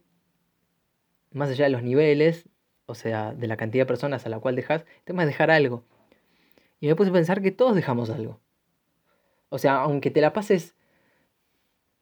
más 1.32 1.50
allá 1.50 1.66
de 1.66 1.72
los 1.72 1.84
niveles, 1.84 2.50
o 2.86 2.96
sea, 2.96 3.34
de 3.34 3.48
la 3.48 3.58
cantidad 3.58 3.84
de 3.84 3.88
personas 3.88 4.26
a 4.26 4.30
la 4.30 4.40
cual 4.40 4.56
dejas, 4.56 4.82
el 4.82 5.04
tema 5.04 5.24
es 5.24 5.28
dejar 5.28 5.52
algo. 5.52 5.84
Y 6.80 6.88
me 6.88 6.96
puse 6.96 7.10
a 7.10 7.14
pensar 7.14 7.42
que 7.42 7.52
todos 7.52 7.76
dejamos 7.76 8.10
algo. 8.10 8.40
O 9.50 9.58
sea, 9.58 9.76
aunque 9.82 10.12
te 10.12 10.22
la 10.22 10.34
pases 10.34 10.76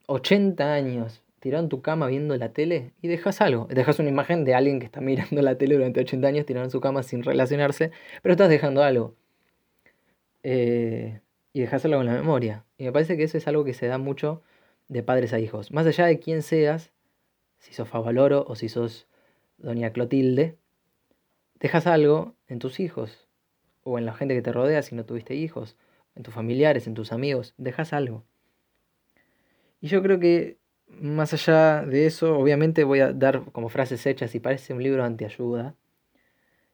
80 0.06 0.72
años 0.72 1.22
tirado 1.40 1.62
en 1.62 1.68
tu 1.68 1.82
cama 1.82 2.06
viendo 2.08 2.36
la 2.36 2.52
tele 2.52 2.92
y 3.00 3.08
dejas 3.08 3.40
algo. 3.40 3.66
Dejas 3.70 3.98
una 3.98 4.08
imagen 4.08 4.44
de 4.44 4.54
alguien 4.54 4.80
que 4.80 4.86
está 4.86 5.00
mirando 5.00 5.42
la 5.42 5.56
tele 5.56 5.74
durante 5.74 6.00
80 6.00 6.28
años 6.28 6.46
tirado 6.46 6.64
en 6.64 6.70
su 6.70 6.80
cama 6.80 7.02
sin 7.02 7.22
relacionarse, 7.22 7.92
pero 8.22 8.32
estás 8.32 8.48
dejando 8.48 8.82
algo. 8.82 9.14
Eh, 10.42 11.20
y 11.52 11.60
dejas 11.60 11.84
algo 11.84 12.00
en 12.00 12.06
la 12.06 12.14
memoria. 12.14 12.64
Y 12.76 12.84
me 12.84 12.92
parece 12.92 13.16
que 13.16 13.24
eso 13.24 13.38
es 13.38 13.46
algo 13.48 13.64
que 13.64 13.74
se 13.74 13.86
da 13.86 13.98
mucho 13.98 14.42
de 14.88 15.02
padres 15.02 15.32
a 15.32 15.38
hijos. 15.38 15.72
Más 15.72 15.86
allá 15.86 16.06
de 16.06 16.18
quién 16.18 16.42
seas, 16.42 16.92
si 17.58 17.74
sos 17.74 17.88
Favaloro 17.88 18.44
o 18.46 18.54
si 18.54 18.68
sos 18.68 19.06
Doña 19.58 19.92
Clotilde, 19.92 20.56
dejas 21.60 21.86
algo 21.86 22.34
en 22.46 22.58
tus 22.58 22.80
hijos 22.80 23.28
o 23.82 23.98
en 23.98 24.06
la 24.06 24.14
gente 24.14 24.34
que 24.34 24.42
te 24.42 24.52
rodea 24.52 24.82
si 24.82 24.94
no 24.94 25.04
tuviste 25.04 25.34
hijos, 25.34 25.76
en 26.14 26.22
tus 26.22 26.34
familiares, 26.34 26.86
en 26.86 26.94
tus 26.94 27.12
amigos, 27.12 27.54
dejas 27.58 27.92
algo. 27.92 28.24
Y 29.80 29.88
yo 29.88 30.02
creo 30.02 30.18
que 30.18 30.58
más 30.88 31.32
allá 31.32 31.84
de 31.84 32.06
eso, 32.06 32.38
obviamente 32.38 32.84
voy 32.84 33.00
a 33.00 33.12
dar 33.12 33.44
como 33.52 33.68
frases 33.68 34.06
hechas 34.06 34.34
y 34.34 34.40
parece 34.40 34.74
un 34.74 34.82
libro 34.82 35.04
antiayuda. 35.04 35.74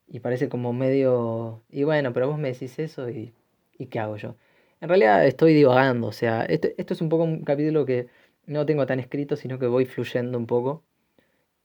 Y 0.06 0.20
parece 0.20 0.48
como 0.48 0.72
medio... 0.72 1.62
Y 1.70 1.84
bueno, 1.84 2.12
pero 2.12 2.28
vos 2.28 2.38
me 2.38 2.52
decís 2.52 2.78
eso 2.78 3.08
y, 3.08 3.32
y 3.78 3.86
¿qué 3.86 3.98
hago 3.98 4.16
yo? 4.16 4.36
En 4.80 4.88
realidad 4.88 5.26
estoy 5.26 5.54
divagando, 5.54 6.08
o 6.08 6.12
sea, 6.12 6.44
esto, 6.44 6.68
esto 6.76 6.94
es 6.94 7.00
un 7.00 7.08
poco 7.08 7.24
un 7.24 7.42
capítulo 7.42 7.86
que 7.86 8.08
no 8.46 8.66
tengo 8.66 8.86
tan 8.86 9.00
escrito, 9.00 9.36
sino 9.36 9.58
que 9.58 9.66
voy 9.66 9.86
fluyendo 9.86 10.36
un 10.36 10.46
poco 10.46 10.84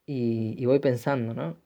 y, 0.10 0.56
y 0.58 0.66
voy 0.66 0.80
pensando, 0.80 1.36
¿no? 1.36 1.58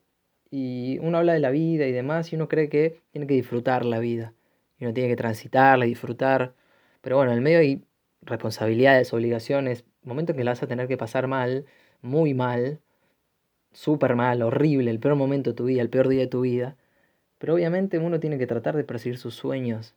Y 0.51 0.99
uno 1.01 1.17
habla 1.17 1.33
de 1.33 1.39
la 1.39 1.49
vida 1.49 1.87
y 1.87 1.93
demás 1.93 2.33
y 2.33 2.35
uno 2.35 2.49
cree 2.49 2.69
que 2.69 3.01
tiene 3.11 3.25
que 3.25 3.35
disfrutar 3.35 3.85
la 3.85 3.99
vida. 3.99 4.33
Y 4.79 4.85
uno 4.85 4.93
tiene 4.93 5.09
que 5.09 5.15
transitarla 5.15 5.85
y 5.85 5.89
disfrutar. 5.89 6.53
Pero 7.01 7.17
bueno, 7.17 7.31
en 7.31 7.37
el 7.37 7.43
medio 7.43 7.59
hay 7.59 7.85
responsabilidades, 8.21 9.13
obligaciones, 9.13 9.85
momentos 10.03 10.35
que 10.35 10.43
la 10.43 10.51
vas 10.51 10.63
a 10.63 10.67
tener 10.67 10.89
que 10.89 10.97
pasar 10.97 11.27
mal, 11.27 11.65
muy 12.01 12.33
mal, 12.33 12.81
súper 13.71 14.15
mal, 14.15 14.41
horrible, 14.41 14.91
el 14.91 14.99
peor 14.99 15.15
momento 15.15 15.51
de 15.51 15.55
tu 15.55 15.65
vida, 15.65 15.81
el 15.81 15.89
peor 15.89 16.09
día 16.09 16.21
de 16.21 16.27
tu 16.27 16.41
vida. 16.41 16.75
Pero 17.39 17.55
obviamente 17.55 17.97
uno 17.99 18.19
tiene 18.19 18.37
que 18.37 18.47
tratar 18.47 18.75
de 18.75 18.83
perseguir 18.83 19.17
sus 19.17 19.35
sueños. 19.35 19.95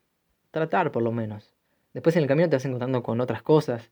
Tratar 0.53 0.93
por 0.93 1.03
lo 1.03 1.13
menos. 1.13 1.53
Después 1.95 2.17
en 2.17 2.23
el 2.23 2.29
camino 2.29 2.49
te 2.49 2.57
vas 2.57 2.65
encontrando 2.65 3.03
con 3.03 3.21
otras 3.21 3.43
cosas. 3.43 3.91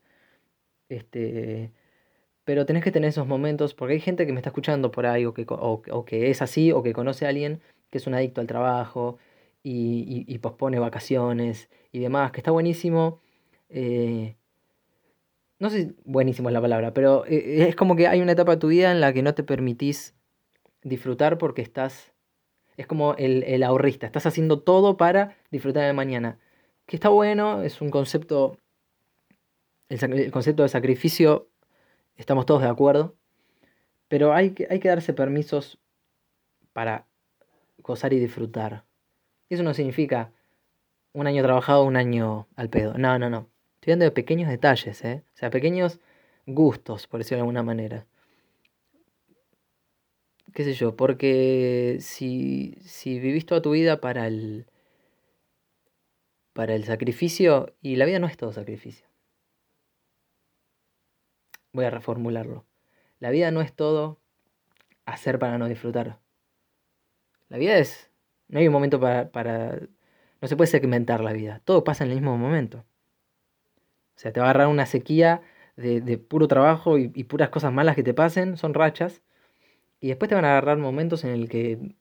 Este, 0.89 1.73
pero 2.45 2.67
tenés 2.67 2.85
que 2.85 2.93
tener 2.93 3.09
esos 3.09 3.27
momentos, 3.27 3.75
porque 3.75 3.95
hay 3.95 4.01
gente 4.01 4.27
que 4.27 4.33
me 4.33 4.41
está 4.41 4.51
escuchando 4.51 4.91
por 4.91 5.07
ahí, 5.07 5.25
o 5.25 5.35
que, 5.35 5.47
o, 5.49 6.05
que 6.07 6.31
es 6.31 6.43
así, 6.43 6.73
o 6.73 6.83
que 6.83 6.93
conoce 6.93 7.27
a 7.27 7.31
alguien 7.31 7.61
que 7.91 7.99
es 7.99 8.07
un 8.07 8.15
adicto 8.15 8.41
al 8.41 8.47
trabajo 8.47 9.19
y, 9.63 10.25
y, 10.29 10.39
pospone 10.39 10.79
vacaciones 10.79 11.71
y 11.93 12.01
demás, 12.01 12.33
que 12.33 12.41
está 12.41 12.51
buenísimo. 12.51 13.21
Eh, 13.71 14.37
no 15.59 15.71
sé 15.71 15.83
si 15.83 15.97
buenísimo 16.05 16.49
es 16.49 16.53
la 16.53 16.61
palabra, 16.61 16.93
pero 16.93 17.25
eh, 17.27 17.67
es 17.69 17.77
como 17.77 17.97
que 17.97 18.09
hay 18.09 18.21
una 18.21 18.33
etapa 18.33 18.53
de 18.53 18.59
tu 18.59 18.69
vida 18.69 18.91
en 18.93 19.01
la 19.01 19.13
que 19.13 19.23
no 19.23 19.35
te 19.35 19.43
permitís 19.43 20.15
disfrutar 20.83 21.39
porque 21.39 21.63
estás, 21.63 22.13
es 22.77 22.87
como 22.87 23.15
el, 23.15 23.63
ahorrista, 23.63 24.07
estás 24.07 24.27
haciendo 24.27 24.61
todo 24.61 24.97
para 24.97 25.37
disfrutar 25.51 25.87
de 25.87 25.93
mañana. 25.93 26.39
Que 26.87 26.97
está 26.97 27.09
bueno, 27.09 27.63
es 27.63 27.81
un 27.81 27.91
concepto, 27.91 28.59
el, 29.89 30.31
concepto 30.31 30.63
de 30.65 30.69
sacrificio, 30.69 31.49
estamos 32.17 32.47
todos 32.47 32.63
de 32.63 32.69
acuerdo, 32.69 33.15
pero 34.09 34.33
hay 34.33 34.51
que, 34.51 34.67
hay 34.71 34.81
que 34.81 34.89
darse 34.89 35.13
permisos 35.13 35.79
para 36.73 37.07
gozar 37.79 38.13
y 38.13 38.19
disfrutar. 38.19 38.85
Eso 39.49 39.63
no 39.63 39.75
significa 39.75 40.33
un 41.13 41.27
año 41.27 41.43
trabajado, 41.43 41.85
un 41.85 41.97
año 41.97 42.49
al 42.57 42.69
pedo. 42.69 42.95
No, 42.99 43.19
no, 43.19 43.31
no. 43.31 43.49
Estoy 43.77 43.93
hablando 43.93 44.07
de 44.07 44.11
pequeños 44.11 44.49
detalles, 44.49 45.05
¿eh? 45.05 45.23
O 45.35 45.37
sea, 45.37 45.51
pequeños 45.51 46.01
gustos, 46.47 47.07
por 47.07 47.19
decirlo 47.19 47.37
de 47.37 47.43
alguna 47.43 47.63
manera. 47.63 48.07
¿Qué 50.53 50.65
sé 50.65 50.75
yo? 50.75 50.97
Porque 50.97 51.99
si, 52.01 52.77
si 52.83 53.19
vivís 53.19 53.47
toda 53.47 53.61
tu 53.61 53.73
vida 53.73 54.01
para 54.01 54.27
el, 54.27 54.67
para 56.53 56.75
el 56.75 56.85
sacrificio, 56.85 57.75
y 57.83 57.97
la 57.97 58.05
vida 58.05 58.19
no 58.21 58.27
es 58.27 58.37
todo 58.37 58.53
sacrificio. 58.53 59.07
Voy 61.75 61.85
a 61.85 61.91
reformularlo. 61.91 62.65
La 63.19 63.31
vida 63.31 63.51
no 63.51 63.61
es 63.61 63.75
todo 63.75 64.21
hacer 65.07 65.39
para 65.39 65.59
no 65.59 65.69
disfrutar. 65.69 66.21
La 67.49 67.59
vida 67.59 67.77
es... 67.77 68.11
No 68.49 68.61
hay 68.61 68.69
un 68.69 68.73
momento 68.73 69.01
para... 69.01 69.31
para 69.31 69.81
no 70.41 70.49
se 70.49 70.57
puede 70.57 70.71
segmentar 70.71 71.21
la 71.23 71.33
vida. 71.33 71.61
Todo 71.65 71.85
pasa 71.85 72.05
en 72.05 72.11
el 72.11 72.17
mismo 72.17 72.39
momento. 72.39 72.79
O 72.79 74.19
sea, 74.19 74.33
te 74.33 74.41
va 74.41 74.47
a 74.47 74.51
agarrar 74.51 74.69
una 74.69 74.87
sequía 74.87 75.43
de, 75.77 76.19
puro 76.19 76.47
trabajo 76.49 76.99
y, 76.99 77.09
puras 77.25 77.49
cosas 77.49 77.73
malas 77.73 77.97
que 77.97 78.03
te 78.05 78.15
pasen, 78.15 78.57
son 78.57 78.75
rachas. 78.75 79.23
Y 80.01 80.09
después 80.09 80.29
te 80.29 80.35
van 80.37 80.45
a 80.45 80.51
agarrar 80.51 80.79
momentos 80.79 81.25
en 81.25 81.31
el 81.31 81.49
que 81.49 81.97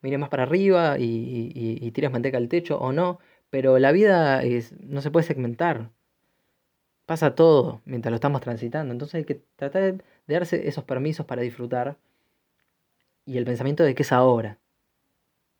mires 0.00 0.18
más 0.18 0.30
para 0.30 0.44
arriba 0.44 0.98
y, 0.98 1.52
y, 1.54 1.90
tiras 1.90 2.12
manteca 2.12 2.38
al 2.38 2.48
techo 2.48 2.78
o 2.78 2.92
no. 2.92 3.18
Pero 3.50 3.78
la 3.78 3.92
vida 3.92 4.42
es, 4.42 4.72
no 4.80 5.02
se 5.02 5.10
puede 5.10 5.26
segmentar. 5.26 5.90
Pasa 7.08 7.34
todo 7.34 7.80
mientras 7.86 8.10
lo 8.10 8.16
estamos 8.16 8.42
transitando. 8.42 8.92
Entonces 8.92 9.14
hay 9.14 9.24
que 9.24 9.40
tratar 9.56 9.80
de, 9.80 10.04
darse 10.26 10.68
esos 10.68 10.84
permisos 10.84 11.24
para 11.24 11.40
disfrutar. 11.40 11.96
Y 13.24 13.38
el 13.38 13.46
pensamiento 13.46 13.82
de 13.82 13.94
que 13.94 14.02
es 14.02 14.12
ahora. 14.12 14.58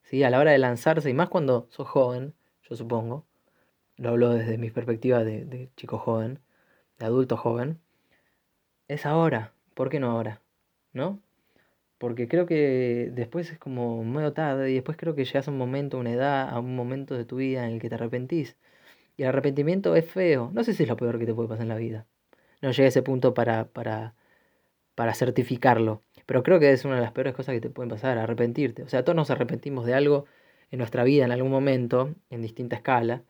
¿Sí? 0.02 0.22
A 0.24 0.28
la 0.28 0.40
hora 0.40 0.50
de 0.50 0.58
lanzarse, 0.58 1.08
y 1.08 1.14
más 1.14 1.30
cuando 1.30 1.66
sos 1.70 1.88
joven, 1.88 2.34
yo 2.68 2.76
supongo, 2.76 3.24
lo 3.96 4.10
hablo 4.10 4.28
desde 4.34 4.58
mi 4.58 4.70
perspectiva 4.70 5.24
de, 5.24 5.70
chico 5.74 5.96
joven, 5.96 6.38
de 6.98 7.06
adulto 7.06 7.38
joven, 7.38 7.80
es 8.86 9.06
ahora. 9.06 9.54
¿Por 9.72 9.88
qué 9.88 10.00
no 10.00 10.10
ahora? 10.10 10.42
¿No? 10.92 11.18
Porque 11.96 12.28
creo 12.28 12.44
que 12.44 13.10
después 13.14 13.50
es 13.52 13.58
como 13.58 14.04
medio 14.04 14.34
tarde 14.34 14.70
y 14.70 14.74
después 14.74 14.98
creo 14.98 15.14
que 15.14 15.24
llegas 15.24 15.48
a 15.48 15.50
un 15.50 15.56
momento, 15.56 15.98
una 15.98 16.12
edad, 16.12 16.50
a 16.50 16.58
un 16.60 16.76
momento 16.76 17.16
de 17.16 17.24
tu 17.24 17.36
vida 17.36 17.66
en 17.66 17.72
el 17.76 17.80
que 17.80 17.88
te 17.88 17.94
arrepentís. 17.94 18.58
Y 19.18 19.24
el 19.24 19.28
arrepentimiento 19.28 19.96
es 19.96 20.06
feo. 20.06 20.50
No 20.54 20.62
sé 20.64 20.72
si 20.72 20.84
es 20.84 20.88
lo 20.88 20.96
peor 20.96 21.18
que 21.18 21.26
te 21.26 21.34
puede 21.34 21.48
pasar 21.48 21.64
en 21.64 21.68
la 21.68 21.76
vida. 21.76 22.06
No 22.62 22.70
llegué 22.70 22.84
a 22.84 22.88
ese 22.88 23.02
punto 23.02 23.34
para, 23.34 23.66
para, 23.66 24.14
para 24.94 25.12
certificarlo. 25.12 26.02
Pero 26.24 26.44
creo 26.44 26.60
que 26.60 26.72
es 26.72 26.84
una 26.84 26.94
de 26.94 27.02
las 27.02 27.12
peores 27.12 27.34
cosas 27.34 27.52
que 27.54 27.60
te 27.60 27.68
pueden 27.68 27.90
pasar, 27.90 28.16
arrepentirte. 28.16 28.84
O 28.84 28.88
sea, 28.88 29.04
todos 29.04 29.16
nos 29.16 29.30
arrepentimos 29.30 29.86
de 29.86 29.94
algo 29.94 30.26
en 30.70 30.78
nuestra 30.78 31.02
vida 31.02 31.24
en 31.24 31.32
algún 31.32 31.50
momento, 31.50 32.14
en 32.30 32.42
distinta 32.42 32.76
escala. 32.76 33.24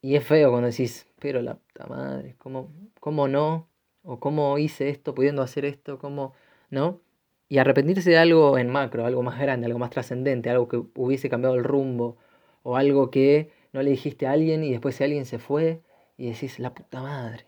Y 0.00 0.16
es 0.16 0.24
feo 0.24 0.50
cuando 0.50 0.70
decís, 0.70 1.06
pero 1.18 1.42
la 1.42 1.56
puta 1.56 1.86
madre, 1.86 2.34
¿cómo, 2.38 2.72
¿cómo 2.98 3.28
no? 3.28 3.68
O 4.02 4.20
cómo 4.20 4.56
hice 4.56 4.88
esto 4.88 5.14
pudiendo 5.14 5.42
hacer 5.42 5.66
esto, 5.66 5.98
¿cómo 5.98 6.32
no? 6.70 7.02
Y 7.50 7.58
arrepentirse 7.58 8.08
de 8.08 8.16
algo 8.16 8.56
en 8.56 8.70
macro, 8.70 9.04
algo 9.04 9.22
más 9.22 9.38
grande, 9.38 9.66
algo 9.66 9.78
más 9.78 9.90
trascendente, 9.90 10.48
algo 10.48 10.66
que 10.68 10.78
hubiese 10.94 11.28
cambiado 11.28 11.56
el 11.56 11.64
rumbo, 11.64 12.16
o 12.62 12.76
algo 12.76 13.10
que 13.10 13.50
no 13.72 13.82
le 13.82 13.90
dijiste 13.90 14.26
a 14.26 14.32
alguien 14.32 14.64
y 14.64 14.72
después 14.72 14.94
ese 14.94 15.04
alguien 15.04 15.24
se 15.24 15.38
fue 15.38 15.80
y 16.16 16.30
decís, 16.30 16.58
la 16.58 16.74
puta 16.74 17.02
madre. 17.02 17.46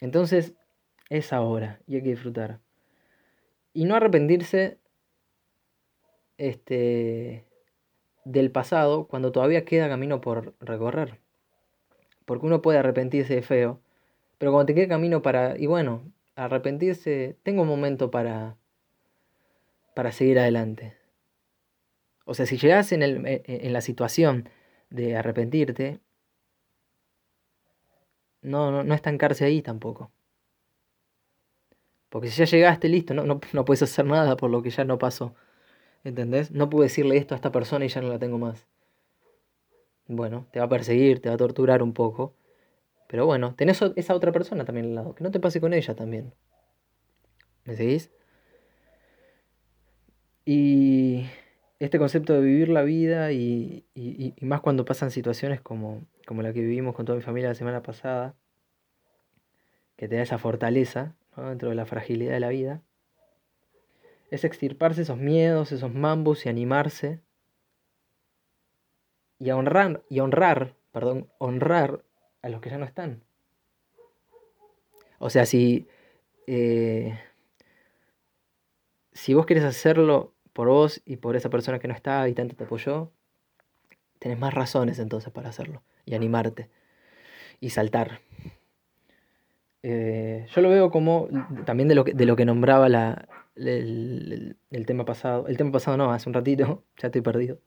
Entonces, 0.00 0.54
es 1.08 1.32
ahora 1.32 1.80
y 1.86 1.96
hay 1.96 2.02
que 2.02 2.10
disfrutar. 2.10 2.60
Y 3.72 3.84
no 3.84 3.94
arrepentirse 3.94 4.78
este, 6.38 7.44
del 8.24 8.50
pasado 8.50 9.06
cuando 9.06 9.32
todavía 9.32 9.64
queda 9.64 9.88
camino 9.88 10.20
por 10.20 10.54
recorrer. 10.60 11.20
Porque 12.24 12.46
uno 12.46 12.62
puede 12.62 12.78
arrepentirse 12.78 13.34
de 13.34 13.42
feo, 13.42 13.80
pero 14.38 14.52
cuando 14.52 14.66
te 14.66 14.74
queda 14.74 14.88
camino 14.88 15.22
para, 15.22 15.58
y 15.58 15.66
bueno, 15.66 16.02
arrepentirse, 16.36 17.36
tengo 17.42 17.62
un 17.62 17.68
momento 17.68 18.10
para, 18.10 18.56
para 19.94 20.10
seguir 20.12 20.38
adelante. 20.38 20.96
O 22.24 22.34
sea, 22.34 22.46
si 22.46 22.56
llegas 22.56 22.92
en, 22.92 23.02
el, 23.02 23.22
en 23.26 23.72
la 23.72 23.82
situación 23.82 24.48
de 24.94 25.16
arrepentirte, 25.16 26.00
no, 28.42 28.70
no, 28.70 28.84
no 28.84 28.94
estancarse 28.94 29.44
ahí 29.44 29.62
tampoco. 29.62 30.10
Porque 32.08 32.28
si 32.28 32.38
ya 32.38 32.44
llegaste, 32.44 32.88
listo, 32.88 33.12
no, 33.14 33.24
no, 33.24 33.40
no 33.52 33.64
puedes 33.64 33.82
hacer 33.82 34.04
nada 34.06 34.36
por 34.36 34.50
lo 34.50 34.62
que 34.62 34.70
ya 34.70 34.84
no 34.84 34.98
pasó. 34.98 35.34
¿Entendés? 36.04 36.50
No 36.52 36.70
puedo 36.70 36.84
decirle 36.84 37.16
esto 37.16 37.34
a 37.34 37.36
esta 37.36 37.52
persona 37.52 37.84
y 37.84 37.88
ya 37.88 38.00
no 38.00 38.08
la 38.08 38.18
tengo 38.18 38.38
más 38.38 38.66
bueno, 40.06 40.46
te 40.52 40.58
va 40.58 40.66
a 40.66 40.68
perseguir, 40.68 41.20
te 41.20 41.28
va 41.28 41.34
a 41.34 41.38
torturar 41.38 41.82
un 41.82 41.92
poco. 41.92 42.34
Pero 43.08 43.26
bueno, 43.26 43.54
tenés 43.56 43.80
esa 43.96 44.14
otra 44.14 44.32
persona 44.32 44.64
también 44.64 44.86
al 44.88 44.94
lado, 44.96 45.14
que 45.14 45.24
no 45.24 45.30
te 45.30 45.40
pase 45.40 45.60
con 45.60 45.74
ella 45.74 45.94
también. 45.94 46.34
¿Me 47.64 47.74
seguís? 47.76 48.10
Y 50.46 51.26
este 51.78 51.98
concepto 51.98 52.34
de 52.34 52.40
vivir 52.40 52.68
la 52.68 52.82
vida 52.82 53.32
y, 53.32 53.84
más 54.40 54.60
cuando 54.60 54.84
pasan 54.84 55.10
situaciones 55.10 55.60
como, 55.60 56.02
como 56.26 56.42
la 56.42 56.52
que 56.52 56.60
vivimos 56.60 56.94
con 56.94 57.04
toda 57.04 57.16
mi 57.16 57.22
familia 57.22 57.48
la 57.48 57.54
semana 57.54 57.82
pasada, 57.82 58.34
que 59.96 60.08
te 60.08 60.16
da 60.16 60.22
esa 60.22 60.38
fortaleza 60.38 61.14
dentro 61.36 61.68
de 61.68 61.74
la 61.74 61.86
fragilidad 61.86 62.32
de 62.32 62.40
la 62.40 62.48
vida, 62.48 62.82
es 64.30 64.44
extirparse 64.44 65.02
esos 65.02 65.18
miedos, 65.18 65.72
esos 65.72 65.92
mambos 65.92 66.46
y 66.46 66.48
animarse 66.48 67.20
y 69.38 69.50
a 69.50 69.56
honrar, 69.56 70.02
y 70.08 70.20
honrar, 70.20 70.74
perdón, 70.92 71.28
honrar 71.38 72.04
a 72.42 72.48
los 72.48 72.60
que 72.60 72.70
ya 72.70 72.78
no 72.78 72.84
están. 72.84 73.22
O 75.18 75.30
sea, 75.30 75.46
si, 75.46 75.88
eh, 76.46 77.18
si 79.12 79.34
vos 79.34 79.46
querés 79.46 79.64
hacerlo 79.64 80.33
por 80.54 80.68
vos 80.68 81.02
y 81.04 81.16
por 81.16 81.36
esa 81.36 81.50
persona 81.50 81.78
que 81.78 81.88
no 81.88 81.94
está 81.94 82.26
y 82.28 82.32
tanto 82.32 82.56
te 82.56 82.64
apoyó, 82.64 83.10
tenés 84.18 84.38
más 84.38 84.54
razones 84.54 84.98
entonces 84.98 85.30
para 85.30 85.50
hacerlo 85.50 85.82
y 86.06 86.14
animarte 86.14 86.70
y 87.60 87.70
saltar. 87.70 88.20
Eh, 89.82 90.46
yo 90.48 90.62
lo 90.62 90.70
veo 90.70 90.90
como 90.90 91.28
también 91.66 91.88
de 91.88 91.94
lo 91.94 92.04
que, 92.04 92.14
de 92.14 92.24
lo 92.24 92.36
que 92.36 92.46
nombraba 92.46 92.88
la, 92.88 93.28
el, 93.56 94.56
tema 94.86 95.04
pasado. 95.04 95.46
El 95.48 95.58
tema 95.58 95.72
pasado 95.72 95.96
no, 95.96 96.12
hace 96.12 96.28
un 96.28 96.34
ratito, 96.34 96.84
ya 96.98 97.08
estoy 97.08 97.20
perdido. 97.20 97.58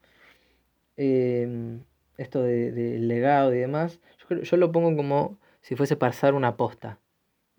Em, 0.96 1.84
esto 2.16 2.42
del 2.42 2.74
de 2.74 2.98
legado 2.98 3.54
y 3.54 3.58
demás, 3.58 4.00
yo, 4.28 4.40
yo, 4.42 4.56
lo 4.56 4.72
pongo 4.72 4.96
como 4.96 5.38
si 5.60 5.76
fuese 5.76 5.94
pasar 5.94 6.34
una 6.34 6.56
posta. 6.56 6.98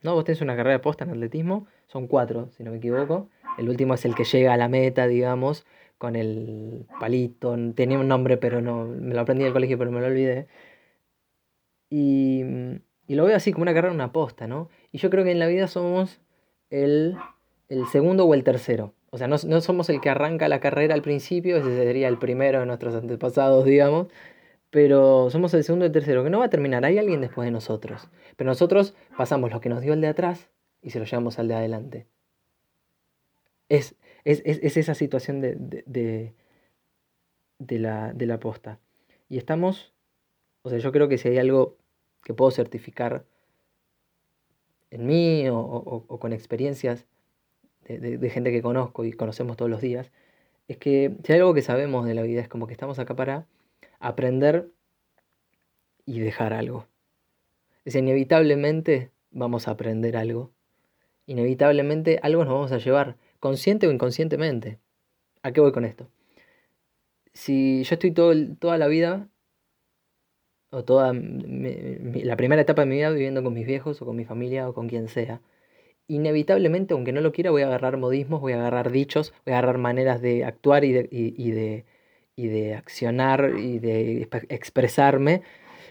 ¿No? 0.02 0.14
Vos 0.14 0.24
tenés 0.24 0.42
una 0.42 0.56
carrera 0.56 0.74
de 0.74 0.80
posta 0.80 1.04
en 1.04 1.12
atletismo, 1.12 1.68
son 1.88 2.08
cuatro, 2.08 2.50
si 2.52 2.64
no 2.64 2.72
me 2.72 2.78
equivoco. 2.78 3.30
El 3.60 3.70
último 3.70 3.94
es 3.94 4.06
el 4.06 4.16
que 4.16 4.24
llega 4.24 4.54
a 4.54 4.58
la 4.58 4.70
meta, 4.70 5.08
digamos, 5.08 5.66
con 5.98 6.16
el 6.16 6.88
palito. 7.00 7.58
Tenía 7.76 8.00
un 8.00 8.08
nombre, 8.08 8.38
pero 8.38 8.62
no, 8.62 8.86
me 8.86 9.14
lo 9.14 9.22
aprendí 9.22 9.44
en 9.44 9.48
el 9.48 9.54
colegio, 9.54 9.78
pero 9.78 9.92
me 9.92 10.00
lo 10.00 10.08
olvidé. 10.08 10.48
Y, 11.90 12.44
lo 13.08 13.26
veo 13.26 13.36
así, 13.36 13.52
como 13.52 13.64
una 13.64 13.74
carrera, 13.74 13.94
una 13.94 14.14
posta, 14.14 14.48
¿no? 14.48 14.70
Y 14.92 15.00
yo 15.00 15.10
creo 15.10 15.24
que 15.26 15.32
en 15.32 15.40
la 15.40 15.48
vida 15.48 15.68
somos 15.68 16.22
el, 16.70 17.18
el 17.68 17.86
segundo 17.88 18.26
o 18.26 18.34
el 18.34 18.44
tercero. 18.44 18.94
O 19.12 19.18
sea, 19.18 19.28
no, 19.28 19.38
somos 19.38 19.90
el 19.90 20.00
que 20.02 20.10
arranca 20.10 20.48
la 20.48 20.60
carrera 20.62 20.94
al 20.94 21.02
principio, 21.02 21.58
ese 21.58 21.76
sería 21.76 22.08
el 22.08 22.20
primero 22.20 22.60
de 22.62 22.66
nuestros 22.66 22.96
antepasados, 22.96 23.66
digamos, 23.66 24.08
pero 24.70 25.30
somos 25.32 25.54
el 25.56 25.64
segundo 25.64 25.86
y 25.86 25.88
el 25.88 25.94
tercero, 25.94 26.24
que 26.24 26.30
no 26.30 26.40
va 26.40 26.46
a 26.46 26.50
terminar, 26.50 26.86
hay 26.86 26.98
alguien 27.00 27.22
después 27.22 27.46
de 27.46 27.52
nosotros. 27.52 28.08
Pero 28.38 28.50
nosotros 28.50 28.96
pasamos 29.18 29.52
lo 29.52 29.62
que 29.62 29.70
nos 29.70 29.82
dio 29.82 29.94
el 29.94 30.02
de 30.02 30.08
atrás 30.08 30.50
y 30.82 30.92
se 30.92 31.00
lo 31.00 31.06
llevamos 31.06 31.40
al 31.40 31.48
de 31.48 31.56
adelante. 31.56 32.08
Es, 33.70 33.96
es, 34.26 34.42
esa 34.78 34.96
situación 34.96 35.42
de, 35.42 35.56
de, 35.56 36.34
de, 37.60 37.80
la, 37.80 38.14
de 38.14 38.26
la 38.26 38.40
posta. 38.40 38.80
Y 39.30 39.38
estamos, 39.38 39.94
o 40.64 40.70
sea, 40.70 40.80
yo 40.80 40.92
creo 40.92 41.08
que 41.08 41.18
si 41.18 41.30
hay 41.30 41.38
algo 41.38 41.78
que 42.24 42.34
puedo 42.34 42.52
certificar 42.52 43.26
en 44.92 45.06
mí 45.06 45.46
o 45.50 46.20
con 46.20 46.34
experiencias, 46.34 47.06
de, 47.98 48.30
gente 48.30 48.52
que 48.52 48.62
conozco 48.62 49.04
y 49.06 49.12
conocemos 49.12 49.58
todos 49.58 49.72
los 49.72 49.82
días, 49.82 50.12
es 50.68 50.78
que 50.78 51.16
si 51.24 51.34
hay 51.34 51.40
algo 51.40 51.54
que 51.54 51.62
sabemos 51.62 52.06
de 52.06 52.14
la 52.14 52.22
vida 52.22 52.42
es 52.42 52.48
como 52.48 52.68
que 52.68 52.74
estamos 52.74 53.00
acá 53.00 53.16
para 53.16 53.48
aprender 54.00 54.70
y 56.06 56.20
dejar 56.20 56.54
algo. 56.54 56.86
Es 57.86 57.96
inevitablemente 57.96 59.10
vamos 59.32 59.68
a 59.68 59.72
aprender 59.72 60.16
algo. 60.18 60.52
Inevitablemente 61.26 62.20
algo 62.22 62.44
nos 62.44 62.54
vamos 62.54 62.72
a 62.72 62.78
llevar, 62.78 63.18
consciente 63.40 63.88
o 63.88 63.92
inconscientemente. 63.92 64.80
¿A 65.44 65.52
qué 65.52 65.62
voy 65.62 65.72
con 65.72 65.86
esto? 65.86 66.10
Si 67.34 67.84
yo 67.84 67.94
estoy 67.94 68.12
todo, 68.12 68.34
toda 68.60 68.78
la 68.78 68.88
vida, 68.88 69.30
o 70.72 70.84
toda 70.84 71.14
la 71.14 72.38
primera 72.38 72.62
etapa 72.62 72.84
de 72.84 72.88
mi 72.88 72.96
vida 72.98 73.10
viviendo 73.10 73.44
con 73.44 73.54
mis 73.54 73.66
viejos 73.66 74.02
o 74.02 74.06
con 74.06 74.16
mi 74.16 74.26
familia 74.26 74.70
o 74.70 74.74
con 74.74 74.88
quien 74.88 75.08
sea, 75.08 75.42
inevitablemente, 76.08 76.94
aunque 76.94 77.12
no 77.12 77.22
lo 77.22 77.32
quiera, 77.32 77.52
voy 77.52 77.62
a 77.64 77.68
agarrar 77.68 77.98
modismos, 77.98 78.42
voy 78.42 78.54
a 78.54 78.60
agarrar 78.60 78.92
dichos, 78.92 79.34
voy 79.46 79.54
a 79.54 79.60
agarrar 79.60 79.78
maneras 79.78 80.22
de 80.22 80.44
actuar 80.44 80.84
y 80.84 80.92
de, 80.92 81.08
y, 81.12 81.52
de, 81.52 81.86
y 82.36 82.48
de 82.48 82.76
accionar 82.76 83.54
y 83.58 83.80
de 83.80 84.28
expresarme 84.50 85.42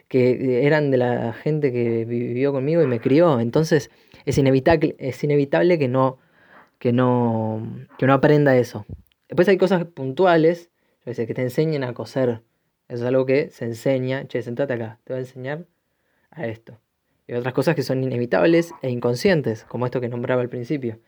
que 0.08 0.66
eran 0.66 0.90
de 0.90 0.96
la 0.96 1.32
gente 1.32 1.72
que 1.72 2.04
vivió 2.04 2.52
conmigo 2.52 2.82
y 2.82 2.86
me 2.86 3.00
crió. 3.00 3.40
Entonces 3.40 3.90
es 4.24 4.38
inevitable, 4.38 4.96
es 4.98 5.22
inevitable 5.22 5.78
que 5.78 5.88
no, 5.88 6.18
que 6.78 6.92
no, 6.92 7.86
que 7.98 8.06
no 8.06 8.12
aprenda 8.12 8.56
eso. 8.56 8.86
Después 9.28 9.48
hay 9.48 9.58
cosas 9.58 9.84
puntuales, 9.84 10.70
yo 11.04 11.14
sé, 11.14 11.26
que 11.26 11.34
te 11.34 11.42
enseñen 11.42 11.84
a 11.84 11.94
coser. 11.94 12.42
Eso 12.88 13.02
es 13.02 13.08
algo 13.08 13.26
que 13.26 13.50
se 13.50 13.66
enseña. 13.66 14.26
Che, 14.26 14.42
sentate 14.42 14.74
acá, 14.74 14.98
te 15.04 15.12
voy 15.12 15.18
a 15.18 15.20
enseñar 15.20 15.66
a 16.30 16.46
esto 16.46 16.78
y 17.28 17.34
otras 17.34 17.52
cosas 17.52 17.76
que 17.76 17.82
son 17.82 18.02
inevitables 18.02 18.74
e 18.80 18.90
inconscientes, 18.90 19.64
como 19.64 19.84
esto 19.84 20.00
que 20.00 20.08
nombraba 20.08 20.40
al 20.40 20.48
principio. 20.48 20.98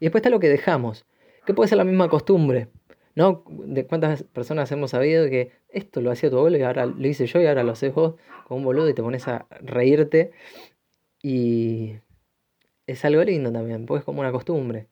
Y 0.00 0.06
después 0.06 0.20
está 0.20 0.30
lo 0.30 0.40
que 0.40 0.48
dejamos, 0.48 1.06
que 1.46 1.54
puede 1.54 1.68
ser 1.68 1.78
la 1.78 1.84
misma 1.84 2.08
costumbre, 2.08 2.68
¿no? 3.14 3.44
De 3.48 3.86
cuántas 3.86 4.24
personas 4.24 4.70
hemos 4.72 4.90
sabido 4.90 5.30
que 5.30 5.52
esto 5.68 6.00
lo 6.00 6.10
hacía 6.10 6.28
tu 6.28 6.38
abuelo 6.38 6.58
y 6.58 6.62
ahora 6.62 6.86
lo 6.86 7.06
hice 7.06 7.26
yo 7.26 7.40
y 7.40 7.46
ahora 7.46 7.62
lo 7.62 7.72
haces 7.72 7.94
vos 7.94 8.16
como 8.46 8.58
un 8.58 8.64
boludo 8.64 8.88
y 8.88 8.94
te 8.94 9.02
pones 9.02 9.28
a 9.28 9.46
reírte. 9.60 10.32
Y 11.22 11.94
es 12.86 13.04
algo 13.04 13.22
lindo 13.22 13.52
también, 13.52 13.86
porque 13.86 14.00
es 14.00 14.04
como 14.04 14.20
una 14.20 14.32
costumbre. 14.32 14.88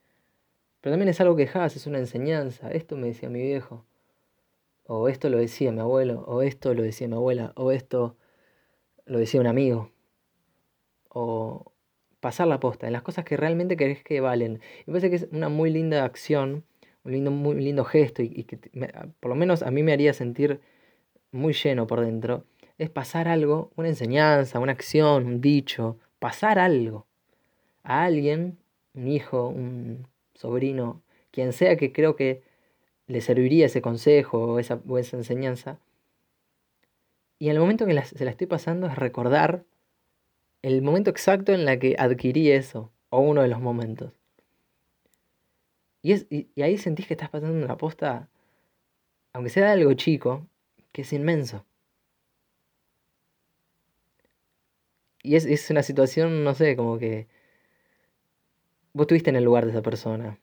Pero 0.81 0.93
también 0.93 1.09
es 1.09 1.21
algo 1.21 1.37
que 1.37 1.43
dejas, 1.43 1.77
es 1.77 1.87
una 1.87 1.99
enseñanza. 1.99 2.71
Esto 2.71 2.97
me 2.97 3.09
decía 3.09 3.29
mi 3.29 3.43
viejo. 3.43 3.85
O 4.87 5.09
esto 5.09 5.29
lo 5.29 5.38
decía 5.38 5.73
mi 5.73 5.81
abuelo. 5.81 6.25
O 6.27 6.43
esto 6.43 6.75
lo 6.75 6.83
decía 6.83 7.09
mi 7.09 7.14
abuela. 7.14 7.53
O 7.57 7.73
esto 7.73 8.17
lo 9.07 9.19
decía 9.19 9.41
un 9.41 9.47
amigo 9.47 9.91
o 11.19 11.73
pasar 12.21 12.47
la 12.49 12.61
posta 12.61 12.87
en 12.87 12.93
las 12.93 13.03
cosas 13.03 13.25
que 13.25 13.37
realmente 13.37 13.77
crees 13.77 14.03
que 14.03 14.21
valen. 14.21 14.61
Me 14.87 14.93
parece 14.93 15.11
que 15.11 15.17
es 15.17 15.29
una 15.33 15.49
muy 15.49 15.71
linda 15.71 16.05
acción, 16.05 16.64
un 17.05 17.12
lindo, 17.12 17.31
muy 17.31 17.57
lindo 17.57 17.85
gesto 17.85 18.23
y, 18.23 18.45
que 18.45 18.59
por 19.21 19.29
lo 19.31 19.35
menos 19.35 19.62
a 19.62 19.71
mí 19.71 19.83
me 19.83 19.93
haría 19.93 20.12
sentir 20.12 20.61
muy 21.33 21.53
lleno 21.53 21.87
por 21.87 22.01
dentro. 22.01 22.45
Es 22.79 22.91
pasar 22.91 23.29
algo, 23.29 23.73
una 23.77 23.88
enseñanza, 23.88 24.61
una 24.61 24.73
acción, 24.73 25.27
un 25.27 25.41
dicho, 25.41 25.99
pasar 26.19 26.59
algo 26.59 27.07
a 27.83 28.05
alguien, 28.05 28.59
un 28.95 29.09
hijo, 29.09 29.49
un 29.49 30.07
sobrino, 30.38 31.03
quien 31.33 31.53
sea 31.53 31.77
que 31.77 31.92
creo 31.92 32.16
que 32.16 32.42
le 33.07 33.20
serviría 33.20 33.66
ese 33.66 33.83
consejo 33.83 34.38
o 34.38 34.59
esa, 34.59 34.81
esa 34.98 35.16
enseñanza. 35.16 35.79
Y 37.38 37.48
en 37.48 37.55
el 37.55 37.61
momento 37.61 37.87
que 37.87 38.03
se 38.03 38.24
la 38.24 38.31
estoy 38.31 38.46
pasando 38.46 38.87
es 38.87 38.96
recordar 38.96 39.64
el 40.62 40.83
momento 40.83 41.11
exacto 41.11 41.53
en 41.53 41.64
la 41.64 41.79
que 41.79 41.96
adquirí 41.98 42.51
eso, 42.51 42.92
o 43.11 43.20
uno 43.20 43.42
de 43.42 43.48
los 43.48 43.61
momentos. 43.61 44.12
Y, 46.03 46.12
es, 46.12 46.27
y, 46.31 46.48
ahí 46.62 46.79
sentís 46.79 47.07
que 47.07 47.14
estás 47.14 47.31
pasando 47.31 47.64
una 47.64 47.77
posta, 47.77 48.29
aunque 49.33 49.51
sea 49.51 49.72
algo 49.72 49.92
chico, 49.94 50.46
que 50.92 51.03
es 51.03 51.12
inmenso. 51.12 51.64
Y 55.22 55.37
es, 55.37 55.44
es 55.46 55.70
una 55.70 55.83
situación, 55.83 56.44
no 56.44 56.55
sé, 56.55 56.77
como 56.77 56.98
que 56.98 57.29
vos 58.99 59.05
estuviste 59.05 59.31
en 59.31 59.37
el 59.37 59.45
lugar 59.45 59.65
de 59.65 59.71
esa 59.71 59.83
persona, 59.83 60.39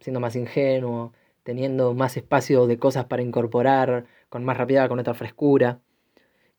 siendo 0.00 0.20
más 0.20 0.34
ingenuo, 0.34 1.12
teniendo 1.44 1.94
más 1.94 2.16
espacio 2.16 2.66
de 2.66 2.78
cosas 2.78 3.04
para 3.06 3.22
incorporar, 3.22 4.06
con 4.28 4.44
más 4.44 4.56
rapidez, 4.56 4.88
con 4.88 4.98
otra 4.98 5.14
frescura 5.14 5.80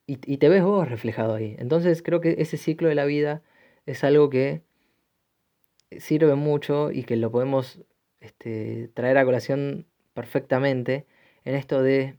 y, 0.05 0.37
te 0.37 0.49
ves 0.49 0.63
vos 0.63 0.87
reflejado 0.89 1.35
ahí. 1.35 1.55
Entonces 1.59 2.01
creo 2.01 2.21
que 2.21 2.35
ese 2.39 2.57
ciclo 2.57 2.89
de 2.89 2.95
la 2.95 3.05
vida 3.05 3.41
es 3.85 4.03
algo 4.03 4.29
que 4.29 4.63
sirve 5.97 6.35
mucho 6.35 6.91
y 6.91 7.03
que 7.03 7.15
lo 7.17 7.31
podemos 7.31 7.83
este, 8.19 8.89
traer 8.93 9.17
a 9.17 9.25
colación 9.25 9.85
perfectamente 10.13 11.05
en 11.45 11.55
esto 11.55 11.81
de 11.81 12.17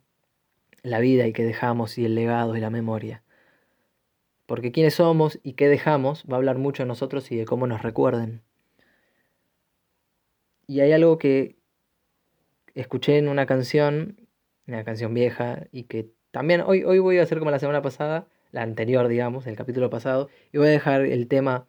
la 0.83 1.01
vida 1.01 1.27
y 1.27 1.33
que 1.33 1.45
dejamos 1.45 1.99
y 1.99 2.05
el 2.05 2.15
legado 2.15 2.57
y 2.57 2.61
la 2.61 2.71
memoria. 2.71 3.24
Porque 4.47 4.73
quiénes 4.73 4.95
somos 4.95 5.39
y 5.43 5.55
qué 5.55 5.69
dejamos 5.69 6.25
va 6.31 6.35
a 6.35 6.37
hablar 6.37 6.59
mucho 6.59 6.83
de 6.83 6.87
nosotros 6.87 7.31
y 7.33 7.37
de 7.37 7.45
cómo 7.45 7.67
nos 7.67 7.83
recuerden. 7.83 8.43
Y 10.67 10.81
hay 10.81 10.93
algo 10.93 11.19
que 11.19 11.57
escuché 12.75 13.19
en 13.19 13.29
una 13.29 13.47
canción, 13.47 14.17
una 14.67 14.85
canción 14.85 15.15
vieja, 15.15 15.67
y 15.73 15.85
que 15.85 16.11
también 16.31 16.63
hoy, 16.63 16.85
hoy 16.85 16.99
voy 16.99 17.19
a 17.19 17.23
hacer 17.23 17.39
como 17.39 17.51
la 17.51 17.59
semana 17.59 17.83
pasada, 17.83 18.27
la 18.53 18.63
anterior, 18.63 19.09
digamos, 19.09 19.47
el 19.47 19.57
capítulo 19.57 19.91
pasado, 19.91 20.29
y 20.53 20.59
voy 20.59 20.69
a 20.69 20.71
dejar 20.71 21.03
el 21.03 21.29
tema 21.29 21.67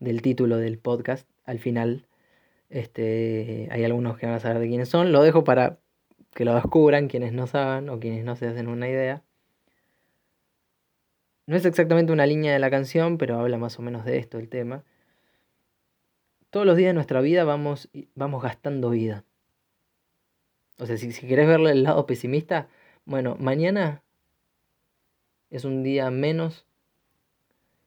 del 0.00 0.22
título 0.22 0.56
del 0.58 0.78
podcast 0.78 1.28
al 1.44 1.58
final. 1.58 2.06
Este, 2.70 3.68
hay 3.70 3.84
algunos 3.84 4.18
que 4.18 4.26
van 4.26 4.34
a 4.34 4.40
saber 4.40 4.58
de 4.58 4.68
quiénes 4.68 4.88
son. 4.88 5.12
Lo 5.12 5.22
dejo 5.22 5.44
para 5.44 5.78
que 6.34 6.44
lo 6.44 6.54
descubran 6.54 7.08
quienes 7.08 7.32
no 7.32 7.46
saben 7.46 7.88
o 7.88 7.98
quienes 8.00 8.24
no 8.24 8.36
se 8.36 8.46
hacen 8.46 8.68
una 8.68 8.88
idea. 8.88 9.22
No 11.46 11.56
es 11.56 11.64
exactamente 11.64 12.12
una 12.12 12.26
línea 12.26 12.52
de 12.52 12.58
la 12.58 12.70
canción, 12.70 13.18
pero 13.18 13.38
habla 13.38 13.56
más 13.56 13.78
o 13.78 13.82
menos 13.82 14.04
de 14.04 14.18
esto, 14.18 14.38
el 14.38 14.48
tema. 14.48 14.84
Todos 16.50 16.66
los 16.66 16.76
días 16.76 16.88
de 16.88 16.94
nuestra 16.94 17.20
vida 17.20 17.44
vamos, 17.44 17.88
vamos 18.14 18.42
gastando 18.42 18.90
vida. 18.90 19.24
O 20.78 20.86
sea, 20.86 20.96
si, 20.96 21.12
si 21.12 21.26
querés 21.26 21.46
verle 21.46 21.70
el 21.70 21.84
lado 21.84 22.04
pesimista, 22.06 22.68
bueno, 23.04 23.36
mañana 23.38 24.02
es 25.50 25.64
un 25.64 25.82
día 25.82 26.10
menos 26.10 26.66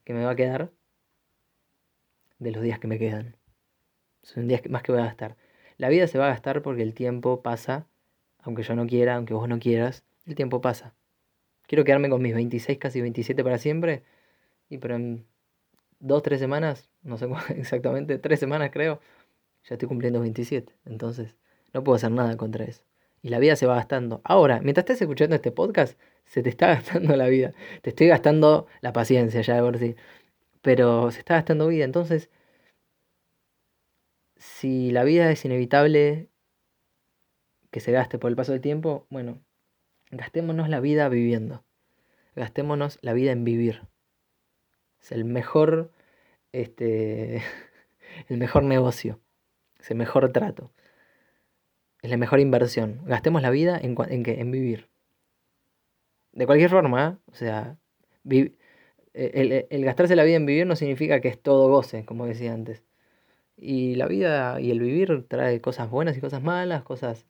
que 0.05 0.13
me 0.13 0.23
va 0.23 0.31
a 0.31 0.35
quedar 0.35 0.71
de 2.39 2.51
los 2.51 2.63
días 2.63 2.79
que 2.79 2.87
me 2.87 2.97
quedan. 2.97 3.35
Es 4.23 4.35
un 4.37 4.47
día 4.47 4.61
más 4.69 4.83
que 4.83 4.91
voy 4.91 5.01
a 5.01 5.05
gastar. 5.05 5.35
La 5.77 5.89
vida 5.89 6.07
se 6.07 6.17
va 6.17 6.25
a 6.25 6.29
gastar 6.29 6.61
porque 6.61 6.81
el 6.81 6.93
tiempo 6.93 7.41
pasa, 7.41 7.87
aunque 8.41 8.63
yo 8.63 8.75
no 8.75 8.87
quiera, 8.87 9.15
aunque 9.15 9.33
vos 9.33 9.47
no 9.47 9.59
quieras, 9.59 10.03
el 10.25 10.35
tiempo 10.35 10.61
pasa. 10.61 10.93
Quiero 11.69 11.83
quedarme 11.85 12.09
con 12.09 12.19
mis 12.19 12.33
26, 12.33 12.79
casi 12.79 12.99
27 12.99 13.43
para 13.43 13.59
siempre, 13.59 14.01
y 14.69 14.79
pero 14.79 14.95
en 14.95 15.27
dos, 15.99 16.23
tres 16.23 16.39
semanas, 16.39 16.89
no 17.03 17.17
sé 17.19 17.27
exactamente, 17.55 18.17
tres 18.17 18.39
semanas 18.39 18.71
creo, 18.73 18.99
ya 19.65 19.75
estoy 19.75 19.87
cumpliendo 19.87 20.19
27. 20.19 20.73
Entonces, 20.85 21.35
no 21.73 21.83
puedo 21.83 21.97
hacer 21.97 22.11
nada 22.11 22.37
contra 22.37 22.65
eso. 22.65 22.83
Y 23.21 23.29
la 23.29 23.37
vida 23.39 23.55
se 23.55 23.67
va 23.67 23.75
gastando. 23.75 24.21
Ahora, 24.23 24.61
mientras 24.61 24.83
estés 24.83 25.01
escuchando 25.03 25.35
este 25.35 25.51
podcast, 25.51 25.99
se 26.25 26.41
te 26.43 26.49
está 26.49 26.67
gastando 26.73 27.15
la 27.15 27.27
vida. 27.27 27.53
Te 27.83 27.91
estoy 27.91 28.07
gastando 28.07 28.67
la 28.81 28.91
paciencia 28.93 29.41
ya 29.41 29.55
de 29.55 29.61
por 29.61 29.77
sí. 29.77 29.95
Pero 30.63 31.11
se 31.11 31.19
está 31.19 31.35
gastando 31.35 31.67
vida. 31.67 31.85
Entonces, 31.85 32.31
si 34.37 34.91
la 34.91 35.03
vida 35.03 35.31
es 35.31 35.45
inevitable 35.45 36.29
que 37.71 37.79
se 37.79 37.91
gaste 37.91 38.17
por 38.19 38.29
el 38.31 38.35
paso 38.35 38.53
del 38.53 38.61
tiempo, 38.61 39.05
bueno, 39.11 39.39
gastémonos 40.11 40.69
la 40.69 40.79
vida 40.79 41.09
viviendo. 41.09 41.63
Gastémonos 42.35 42.99
la 43.01 43.13
vida 43.13 43.31
en 43.31 43.43
vivir. 43.43 43.87
Es 45.01 45.11
el 45.11 45.25
mejor, 45.25 45.91
este, 46.51 47.41
el 48.27 48.37
mejor 48.37 48.63
negocio. 48.63 49.19
Es 49.79 49.91
el 49.91 49.97
mejor 49.97 50.31
trato. 50.31 50.71
Es 52.01 52.09
la 52.09 52.17
mejor 52.17 52.39
inversión. 52.39 53.01
Gastemos 53.05 53.41
la 53.41 53.49
vida 53.49 53.77
en, 53.81 53.95
en, 54.09 54.23
en 54.27 54.51
vivir. 54.51 54.89
De 56.31 56.45
cualquier 56.45 56.69
forma, 56.69 57.07
¿eh? 57.07 57.31
o 57.31 57.35
sea, 57.35 57.77
el, 59.13 59.65
el, 59.69 59.85
gastarse 59.85 60.15
la 60.15 60.23
vida 60.23 60.37
en 60.37 60.45
vivir 60.45 60.67
no 60.67 60.75
significa 60.75 61.19
que 61.19 61.27
es 61.27 61.41
todo 61.41 61.69
goce, 61.69 62.05
como 62.05 62.25
decía 62.25 62.53
antes. 62.53 62.83
Y 63.57 63.95
la 63.95 64.07
vida 64.07 64.61
y 64.61 64.71
el 64.71 64.79
vivir 64.79 65.25
trae 65.27 65.59
cosas 65.59 65.89
buenas 65.89 66.17
y 66.17 66.21
cosas 66.21 66.41
malas, 66.41 66.83
cosas 66.83 67.25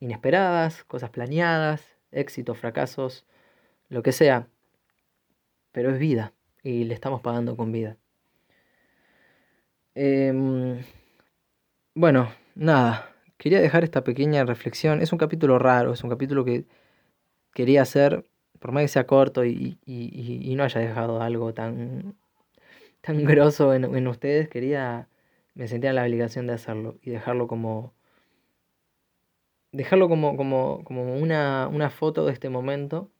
inesperadas, 0.00 0.84
cosas 0.84 1.10
planeadas, 1.10 1.96
éxitos, 2.12 2.58
fracasos, 2.58 3.26
lo 3.88 4.02
que 4.02 4.12
sea. 4.12 4.48
Pero 5.72 5.90
es 5.90 5.98
vida 5.98 6.32
y 6.62 6.84
le 6.84 6.94
estamos 6.94 7.20
pagando 7.20 7.56
con 7.56 7.72
vida. 7.72 7.96
Em, 9.94 10.82
bueno, 11.94 12.32
nada, 12.54 13.14
quería 13.38 13.60
dejar 13.60 13.84
esta 13.84 14.04
pequeña 14.04 14.44
reflexión. 14.44 15.00
Es 15.02 15.12
un 15.12 15.18
capítulo 15.18 15.58
raro, 15.58 15.92
es 15.92 16.02
un 16.02 16.10
capítulo 16.10 16.44
que 16.44 16.64
quería 17.54 17.82
hacer, 17.82 18.26
por 18.58 18.72
más 18.72 18.82
que 18.82 18.88
sea 18.88 19.06
corto 19.06 19.44
y, 19.44 19.78
y, 19.86 20.54
no 20.56 20.64
haya 20.64 20.80
dejado 20.80 21.22
algo 21.22 21.54
tan, 21.54 22.16
tan 23.00 23.24
grosso 23.24 23.74
en, 23.74 23.84
en, 23.84 24.08
ustedes, 24.08 24.48
quería, 24.48 25.08
me 25.54 25.68
sentía 25.68 25.90
en 25.90 25.96
la 25.96 26.04
obligación 26.04 26.46
de 26.46 26.54
hacerlo 26.54 26.98
y 27.02 27.10
dejarlo 27.10 27.46
como, 27.46 27.94
dejarlo 29.74 30.08
como, 30.08 30.36
como, 30.36 30.82
como 30.84 31.16
una, 31.16 31.68
una 31.68 31.90
foto 31.90 32.24
de 32.24 32.32
este 32.32 32.48
momento. 32.48 33.10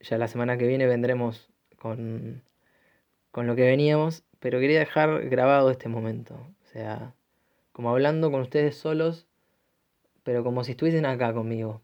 Ya 0.00 0.18
la 0.18 0.28
semana 0.28 0.58
que 0.58 0.66
viene 0.66 0.86
vendremos 0.86 1.48
con, 1.76 2.42
con 3.30 3.46
lo 3.46 3.54
que 3.54 3.62
veníamos, 3.62 4.24
pero 4.40 4.58
quería 4.58 4.80
dejar 4.80 5.28
grabado 5.28 5.70
este 5.70 5.88
momento. 5.88 6.34
O 6.64 6.66
sea, 6.66 7.14
como 7.72 7.90
hablando 7.90 8.30
con 8.30 8.40
ustedes 8.40 8.76
solos, 8.76 9.26
pero 10.24 10.42
como 10.42 10.64
si 10.64 10.72
estuviesen 10.72 11.06
acá 11.06 11.32
conmigo. 11.32 11.82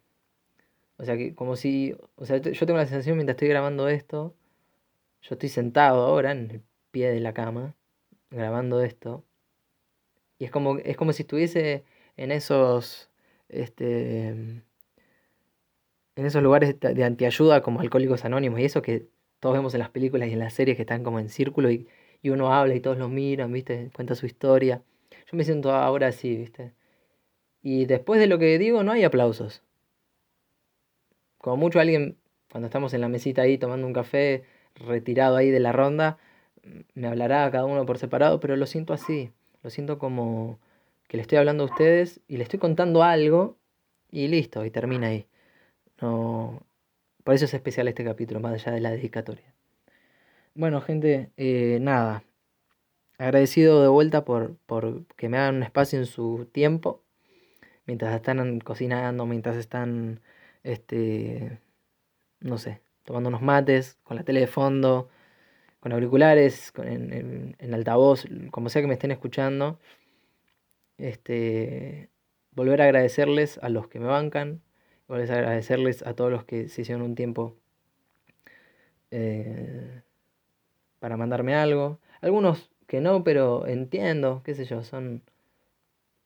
O 0.99 1.05
sea, 1.05 1.17
que 1.17 1.35
como 1.35 1.57
si, 1.57 1.95
o 2.17 2.27
sea, 2.27 2.39
yo 2.39 2.67
tengo 2.67 2.79
la 2.79 2.87
sensación 2.87 3.17
mientras 3.17 3.37
estoy 3.37 3.49
grabando 3.49 3.89
esto, 3.89 4.35
yo 5.23 5.35
estoy 5.35 5.49
sentado 5.49 6.07
ahora 6.07 6.33
en 6.33 6.51
el 6.51 6.63
pie 6.91 7.11
de 7.11 7.21
la 7.21 7.35
cama, 7.35 7.75
grabando 8.31 8.83
esto, 8.83 9.25
y 10.39 10.45
es 10.45 10.51
como, 10.51 10.79
es 10.79 10.97
como 10.97 11.13
si 11.13 11.23
estuviese 11.23 11.85
en 12.17 12.33
esos, 12.33 13.11
este, 13.49 14.29
en 14.29 14.65
esos 16.17 16.43
lugares 16.43 16.77
de 16.81 17.05
antiayuda 17.05 17.63
como 17.63 17.81
Alcohólicos 17.81 18.25
Anónimos 18.25 18.61
y 18.61 18.65
eso 18.65 18.83
que 18.83 19.07
todos 19.41 19.55
vemos 19.55 19.75
en 19.75 19.81
las 19.81 19.91
películas 19.91 20.29
y 20.29 20.33
en 20.33 20.39
las 20.39 20.55
series 20.55 20.77
que 20.77 20.83
están 20.83 21.05
como 21.05 21.21
en 21.21 21.29
círculo 21.29 21.71
y, 21.71 21.89
y 22.23 22.31
uno 22.31 22.53
habla 22.53 22.75
y 22.75 22.81
todos 22.81 22.99
los 22.99 23.11
miran, 23.11 23.53
¿viste? 23.53 23.91
Cuenta 23.95 24.15
su 24.15 24.27
historia. 24.27 24.83
Yo 25.31 25.37
me 25.37 25.45
siento 25.45 25.73
ahora 25.73 26.09
así, 26.09 26.37
¿viste? 26.37 26.73
Y 27.63 27.87
después 27.87 28.21
de 28.21 28.27
lo 28.27 28.39
que 28.39 28.59
digo 28.59 28.83
no 28.83 28.93
hay 28.93 29.05
aplausos. 29.05 29.63
Como 31.39 31.57
mucho 31.57 31.81
alguien, 31.81 32.17
cuando 32.51 32.67
estamos 32.67 32.95
en 32.95 33.03
la 33.03 33.09
mesita 33.09 33.43
ahí 33.43 33.59
tomando 33.59 33.87
un 33.87 33.93
café, 33.93 34.45
retirado 34.75 35.37
ahí 35.37 35.51
de 35.51 35.61
la 35.61 35.73
ronda, 35.73 36.19
me 36.95 37.09
hablará 37.09 37.51
cada 37.51 37.65
uno 37.65 37.87
por 37.87 37.99
separado, 37.99 38.41
pero 38.41 38.57
lo 38.57 38.67
siento 38.67 38.93
así. 38.93 39.31
Lo 39.63 39.71
siento 39.71 39.99
como 39.99 40.59
que 41.09 41.17
le 41.17 41.23
estoy 41.23 41.39
hablando 41.39 41.65
a 41.65 41.67
ustedes 41.67 42.21
y 42.29 42.37
le 42.37 42.45
estoy 42.45 42.59
contando 42.59 43.03
algo 43.03 43.59
y 44.11 44.29
listo, 44.29 44.65
y 44.65 44.71
termina 44.71 45.09
ahí. 45.09 45.27
No, 46.01 46.63
por 47.25 47.35
eso 47.35 47.45
es 47.47 47.55
especial 47.55 47.89
este 47.89 48.05
capítulo, 48.05 48.41
más 48.41 48.55
allá 48.55 48.73
de 48.73 48.81
la 48.81 48.91
dedicatoria. 48.91 49.55
Bueno, 50.55 50.81
gente, 50.81 51.31
eh, 51.37 51.79
nada. 51.81 52.25
Agradecido 53.19 53.83
de 53.83 53.89
vuelta 53.89 54.25
por, 54.25 54.57
por 54.67 55.07
que 55.17 55.29
me 55.29 55.39
hagan 55.39 55.57
un 55.57 55.63
espacio 55.63 55.99
en 55.99 56.07
su 56.07 56.49
tiempo, 56.53 57.03
mientras 57.87 58.15
están 58.15 58.61
cocinando, 58.61 59.27
mientras 59.27 59.57
están 59.57 60.21
este, 60.67 61.61
no 62.41 62.59
sé, 62.59 62.81
tomando 63.05 63.29
unos 63.29 63.43
mates, 63.43 63.99
con 64.03 64.17
la 64.17 64.25
tele 64.25 64.41
de 64.41 64.47
fondo, 64.47 65.09
con 65.81 65.93
auriculares, 65.93 66.73
con, 66.73 66.89
en, 66.89 67.75
altavoz, 67.75 68.27
como 68.51 68.69
sea 68.69 68.83
que 68.83 68.89
me 68.89 68.95
estén 68.95 69.13
escuchando. 69.13 69.79
Este, 70.99 72.11
volver 72.53 72.81
a 72.83 72.85
agradecerles 72.85 73.59
a 73.59 73.69
los 73.69 73.89
que 73.89 74.01
me 74.01 74.07
bancan, 74.07 74.63
volver 75.09 75.31
a 75.33 75.39
agradecerles 75.39 76.03
a 76.07 76.15
todos 76.15 76.31
los 76.31 76.45
que 76.45 76.69
se 76.69 76.83
hicieron 76.83 77.03
un 77.03 77.15
tiempo 77.15 77.57
eh, 79.11 80.03
para 80.99 81.17
mandarme 81.17 81.55
algo. 81.55 82.01
Algunos 82.21 82.71
que 82.87 83.01
no, 83.01 83.25
pero 83.25 83.67
entiendo, 83.67 84.43
qué 84.45 84.55
sé 84.55 84.65
yo, 84.65 84.83
son... 84.83 85.23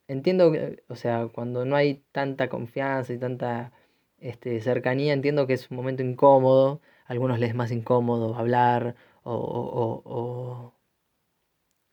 Entiendo, 0.09 0.53
o 0.89 0.97
sea, 0.97 1.29
cuando 1.33 1.65
no 1.65 1.77
hay 1.77 2.03
tanta 2.13 2.49
confianza 2.49 3.13
y 3.13 3.19
tanta 3.19 3.73
este, 4.19 4.61
cercanía, 4.61 5.13
entiendo 5.13 5.47
que 5.47 5.55
es 5.55 5.71
un 5.71 5.77
momento 5.77 6.03
incómodo, 6.03 6.81
a 7.07 7.13
algunos 7.13 7.39
les 7.39 7.51
es 7.51 7.55
más 7.57 7.71
incómodo 7.71 8.35
hablar 8.35 8.97
o, 9.23 9.35
o, 9.35 10.75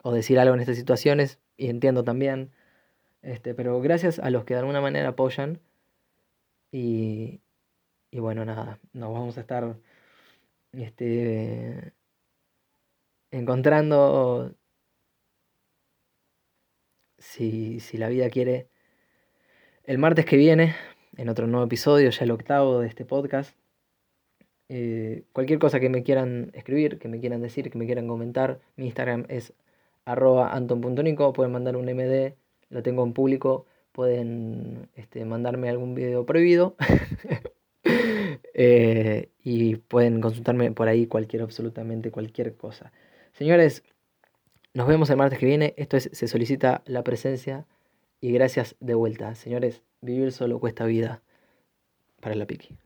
o, 0.04 0.12
decir 0.14 0.40
algo 0.40 0.56
en 0.56 0.62
estas 0.62 0.78
situaciones, 0.78 1.40
y 1.58 1.70
entiendo 1.70 2.04
también, 2.04 2.52
este, 3.22 3.54
pero 3.54 3.80
gracias 3.82 4.20
a 4.20 4.30
los 4.30 4.46
que 4.46 4.54
de 4.54 4.62
alguna 4.62 4.82
manera 4.82 5.10
apoyan, 5.10 5.60
y, 6.72 7.42
y 8.12 8.20
bueno, 8.20 8.46
nada, 8.46 8.80
nos 8.94 9.14
vamos 9.14 9.38
a 9.38 9.42
estar 9.42 9.78
este, 10.74 11.94
encontrando, 13.32 14.56
si, 17.18 17.80
si 17.80 17.98
la 17.98 18.10
vida 18.10 18.30
quiere, 18.30 18.70
el 19.84 19.98
martes 19.98 20.26
que 20.26 20.38
viene 20.38 20.76
en 21.18 21.30
otro 21.30 21.48
nuevo 21.48 21.66
episodio, 21.66 22.10
ya 22.10 22.26
el 22.26 22.32
octavo 22.32 22.80
de 22.80 22.88
este 22.88 23.06
podcast. 23.06 23.58
Eh, 24.70 25.24
cualquier 25.32 25.60
cosa 25.60 25.80
que 25.80 25.90
me 25.90 26.04
quieran 26.04 26.52
escribir, 26.54 27.00
que 27.00 27.08
me 27.08 27.20
quieran 27.20 27.42
decir, 27.42 27.72
que 27.72 27.78
me 27.78 27.86
quieran 27.86 28.08
comentar, 28.08 28.60
mi 28.76 28.86
Instagram 28.86 29.26
es 29.30 29.54
arroba 30.06 30.54
anton.nico, 30.54 31.34
pueden 31.34 31.54
mandar 31.54 31.78
un 31.78 31.86
MD, 31.90 32.36
lo 32.70 32.84
tengo 32.84 33.04
en 33.04 33.14
público, 33.14 33.66
pueden 33.92 34.90
este, 34.96 35.26
mandarme 35.26 35.70
algún 35.70 35.96
video 35.96 36.26
prohibido 36.26 36.76
eh, 38.54 39.30
y 39.42 39.78
pueden 39.78 40.22
consultarme 40.22 40.72
por 40.72 40.88
ahí 40.88 41.08
cualquier, 41.08 41.44
absolutamente 41.44 42.12
cualquier 42.12 42.56
cosa. 42.56 42.92
Señores, 43.34 43.84
nos 44.74 44.88
vemos 44.88 45.10
el 45.10 45.18
martes 45.18 45.40
que 45.40 45.46
viene, 45.46 45.74
esto 45.78 45.98
es, 45.98 46.10
se 46.14 46.28
solicita 46.28 46.84
la 46.86 47.04
presencia 47.04 47.66
y 48.22 48.32
gracias 48.32 48.76
de 48.80 48.94
vuelta. 48.94 49.34
Señores, 49.36 49.82
Vivir 50.02 50.32
solo 50.32 50.60
cuesta 50.60 50.86
vida 50.86 51.24
para 52.22 52.36
la 52.36 52.46
piqui. 52.46 52.78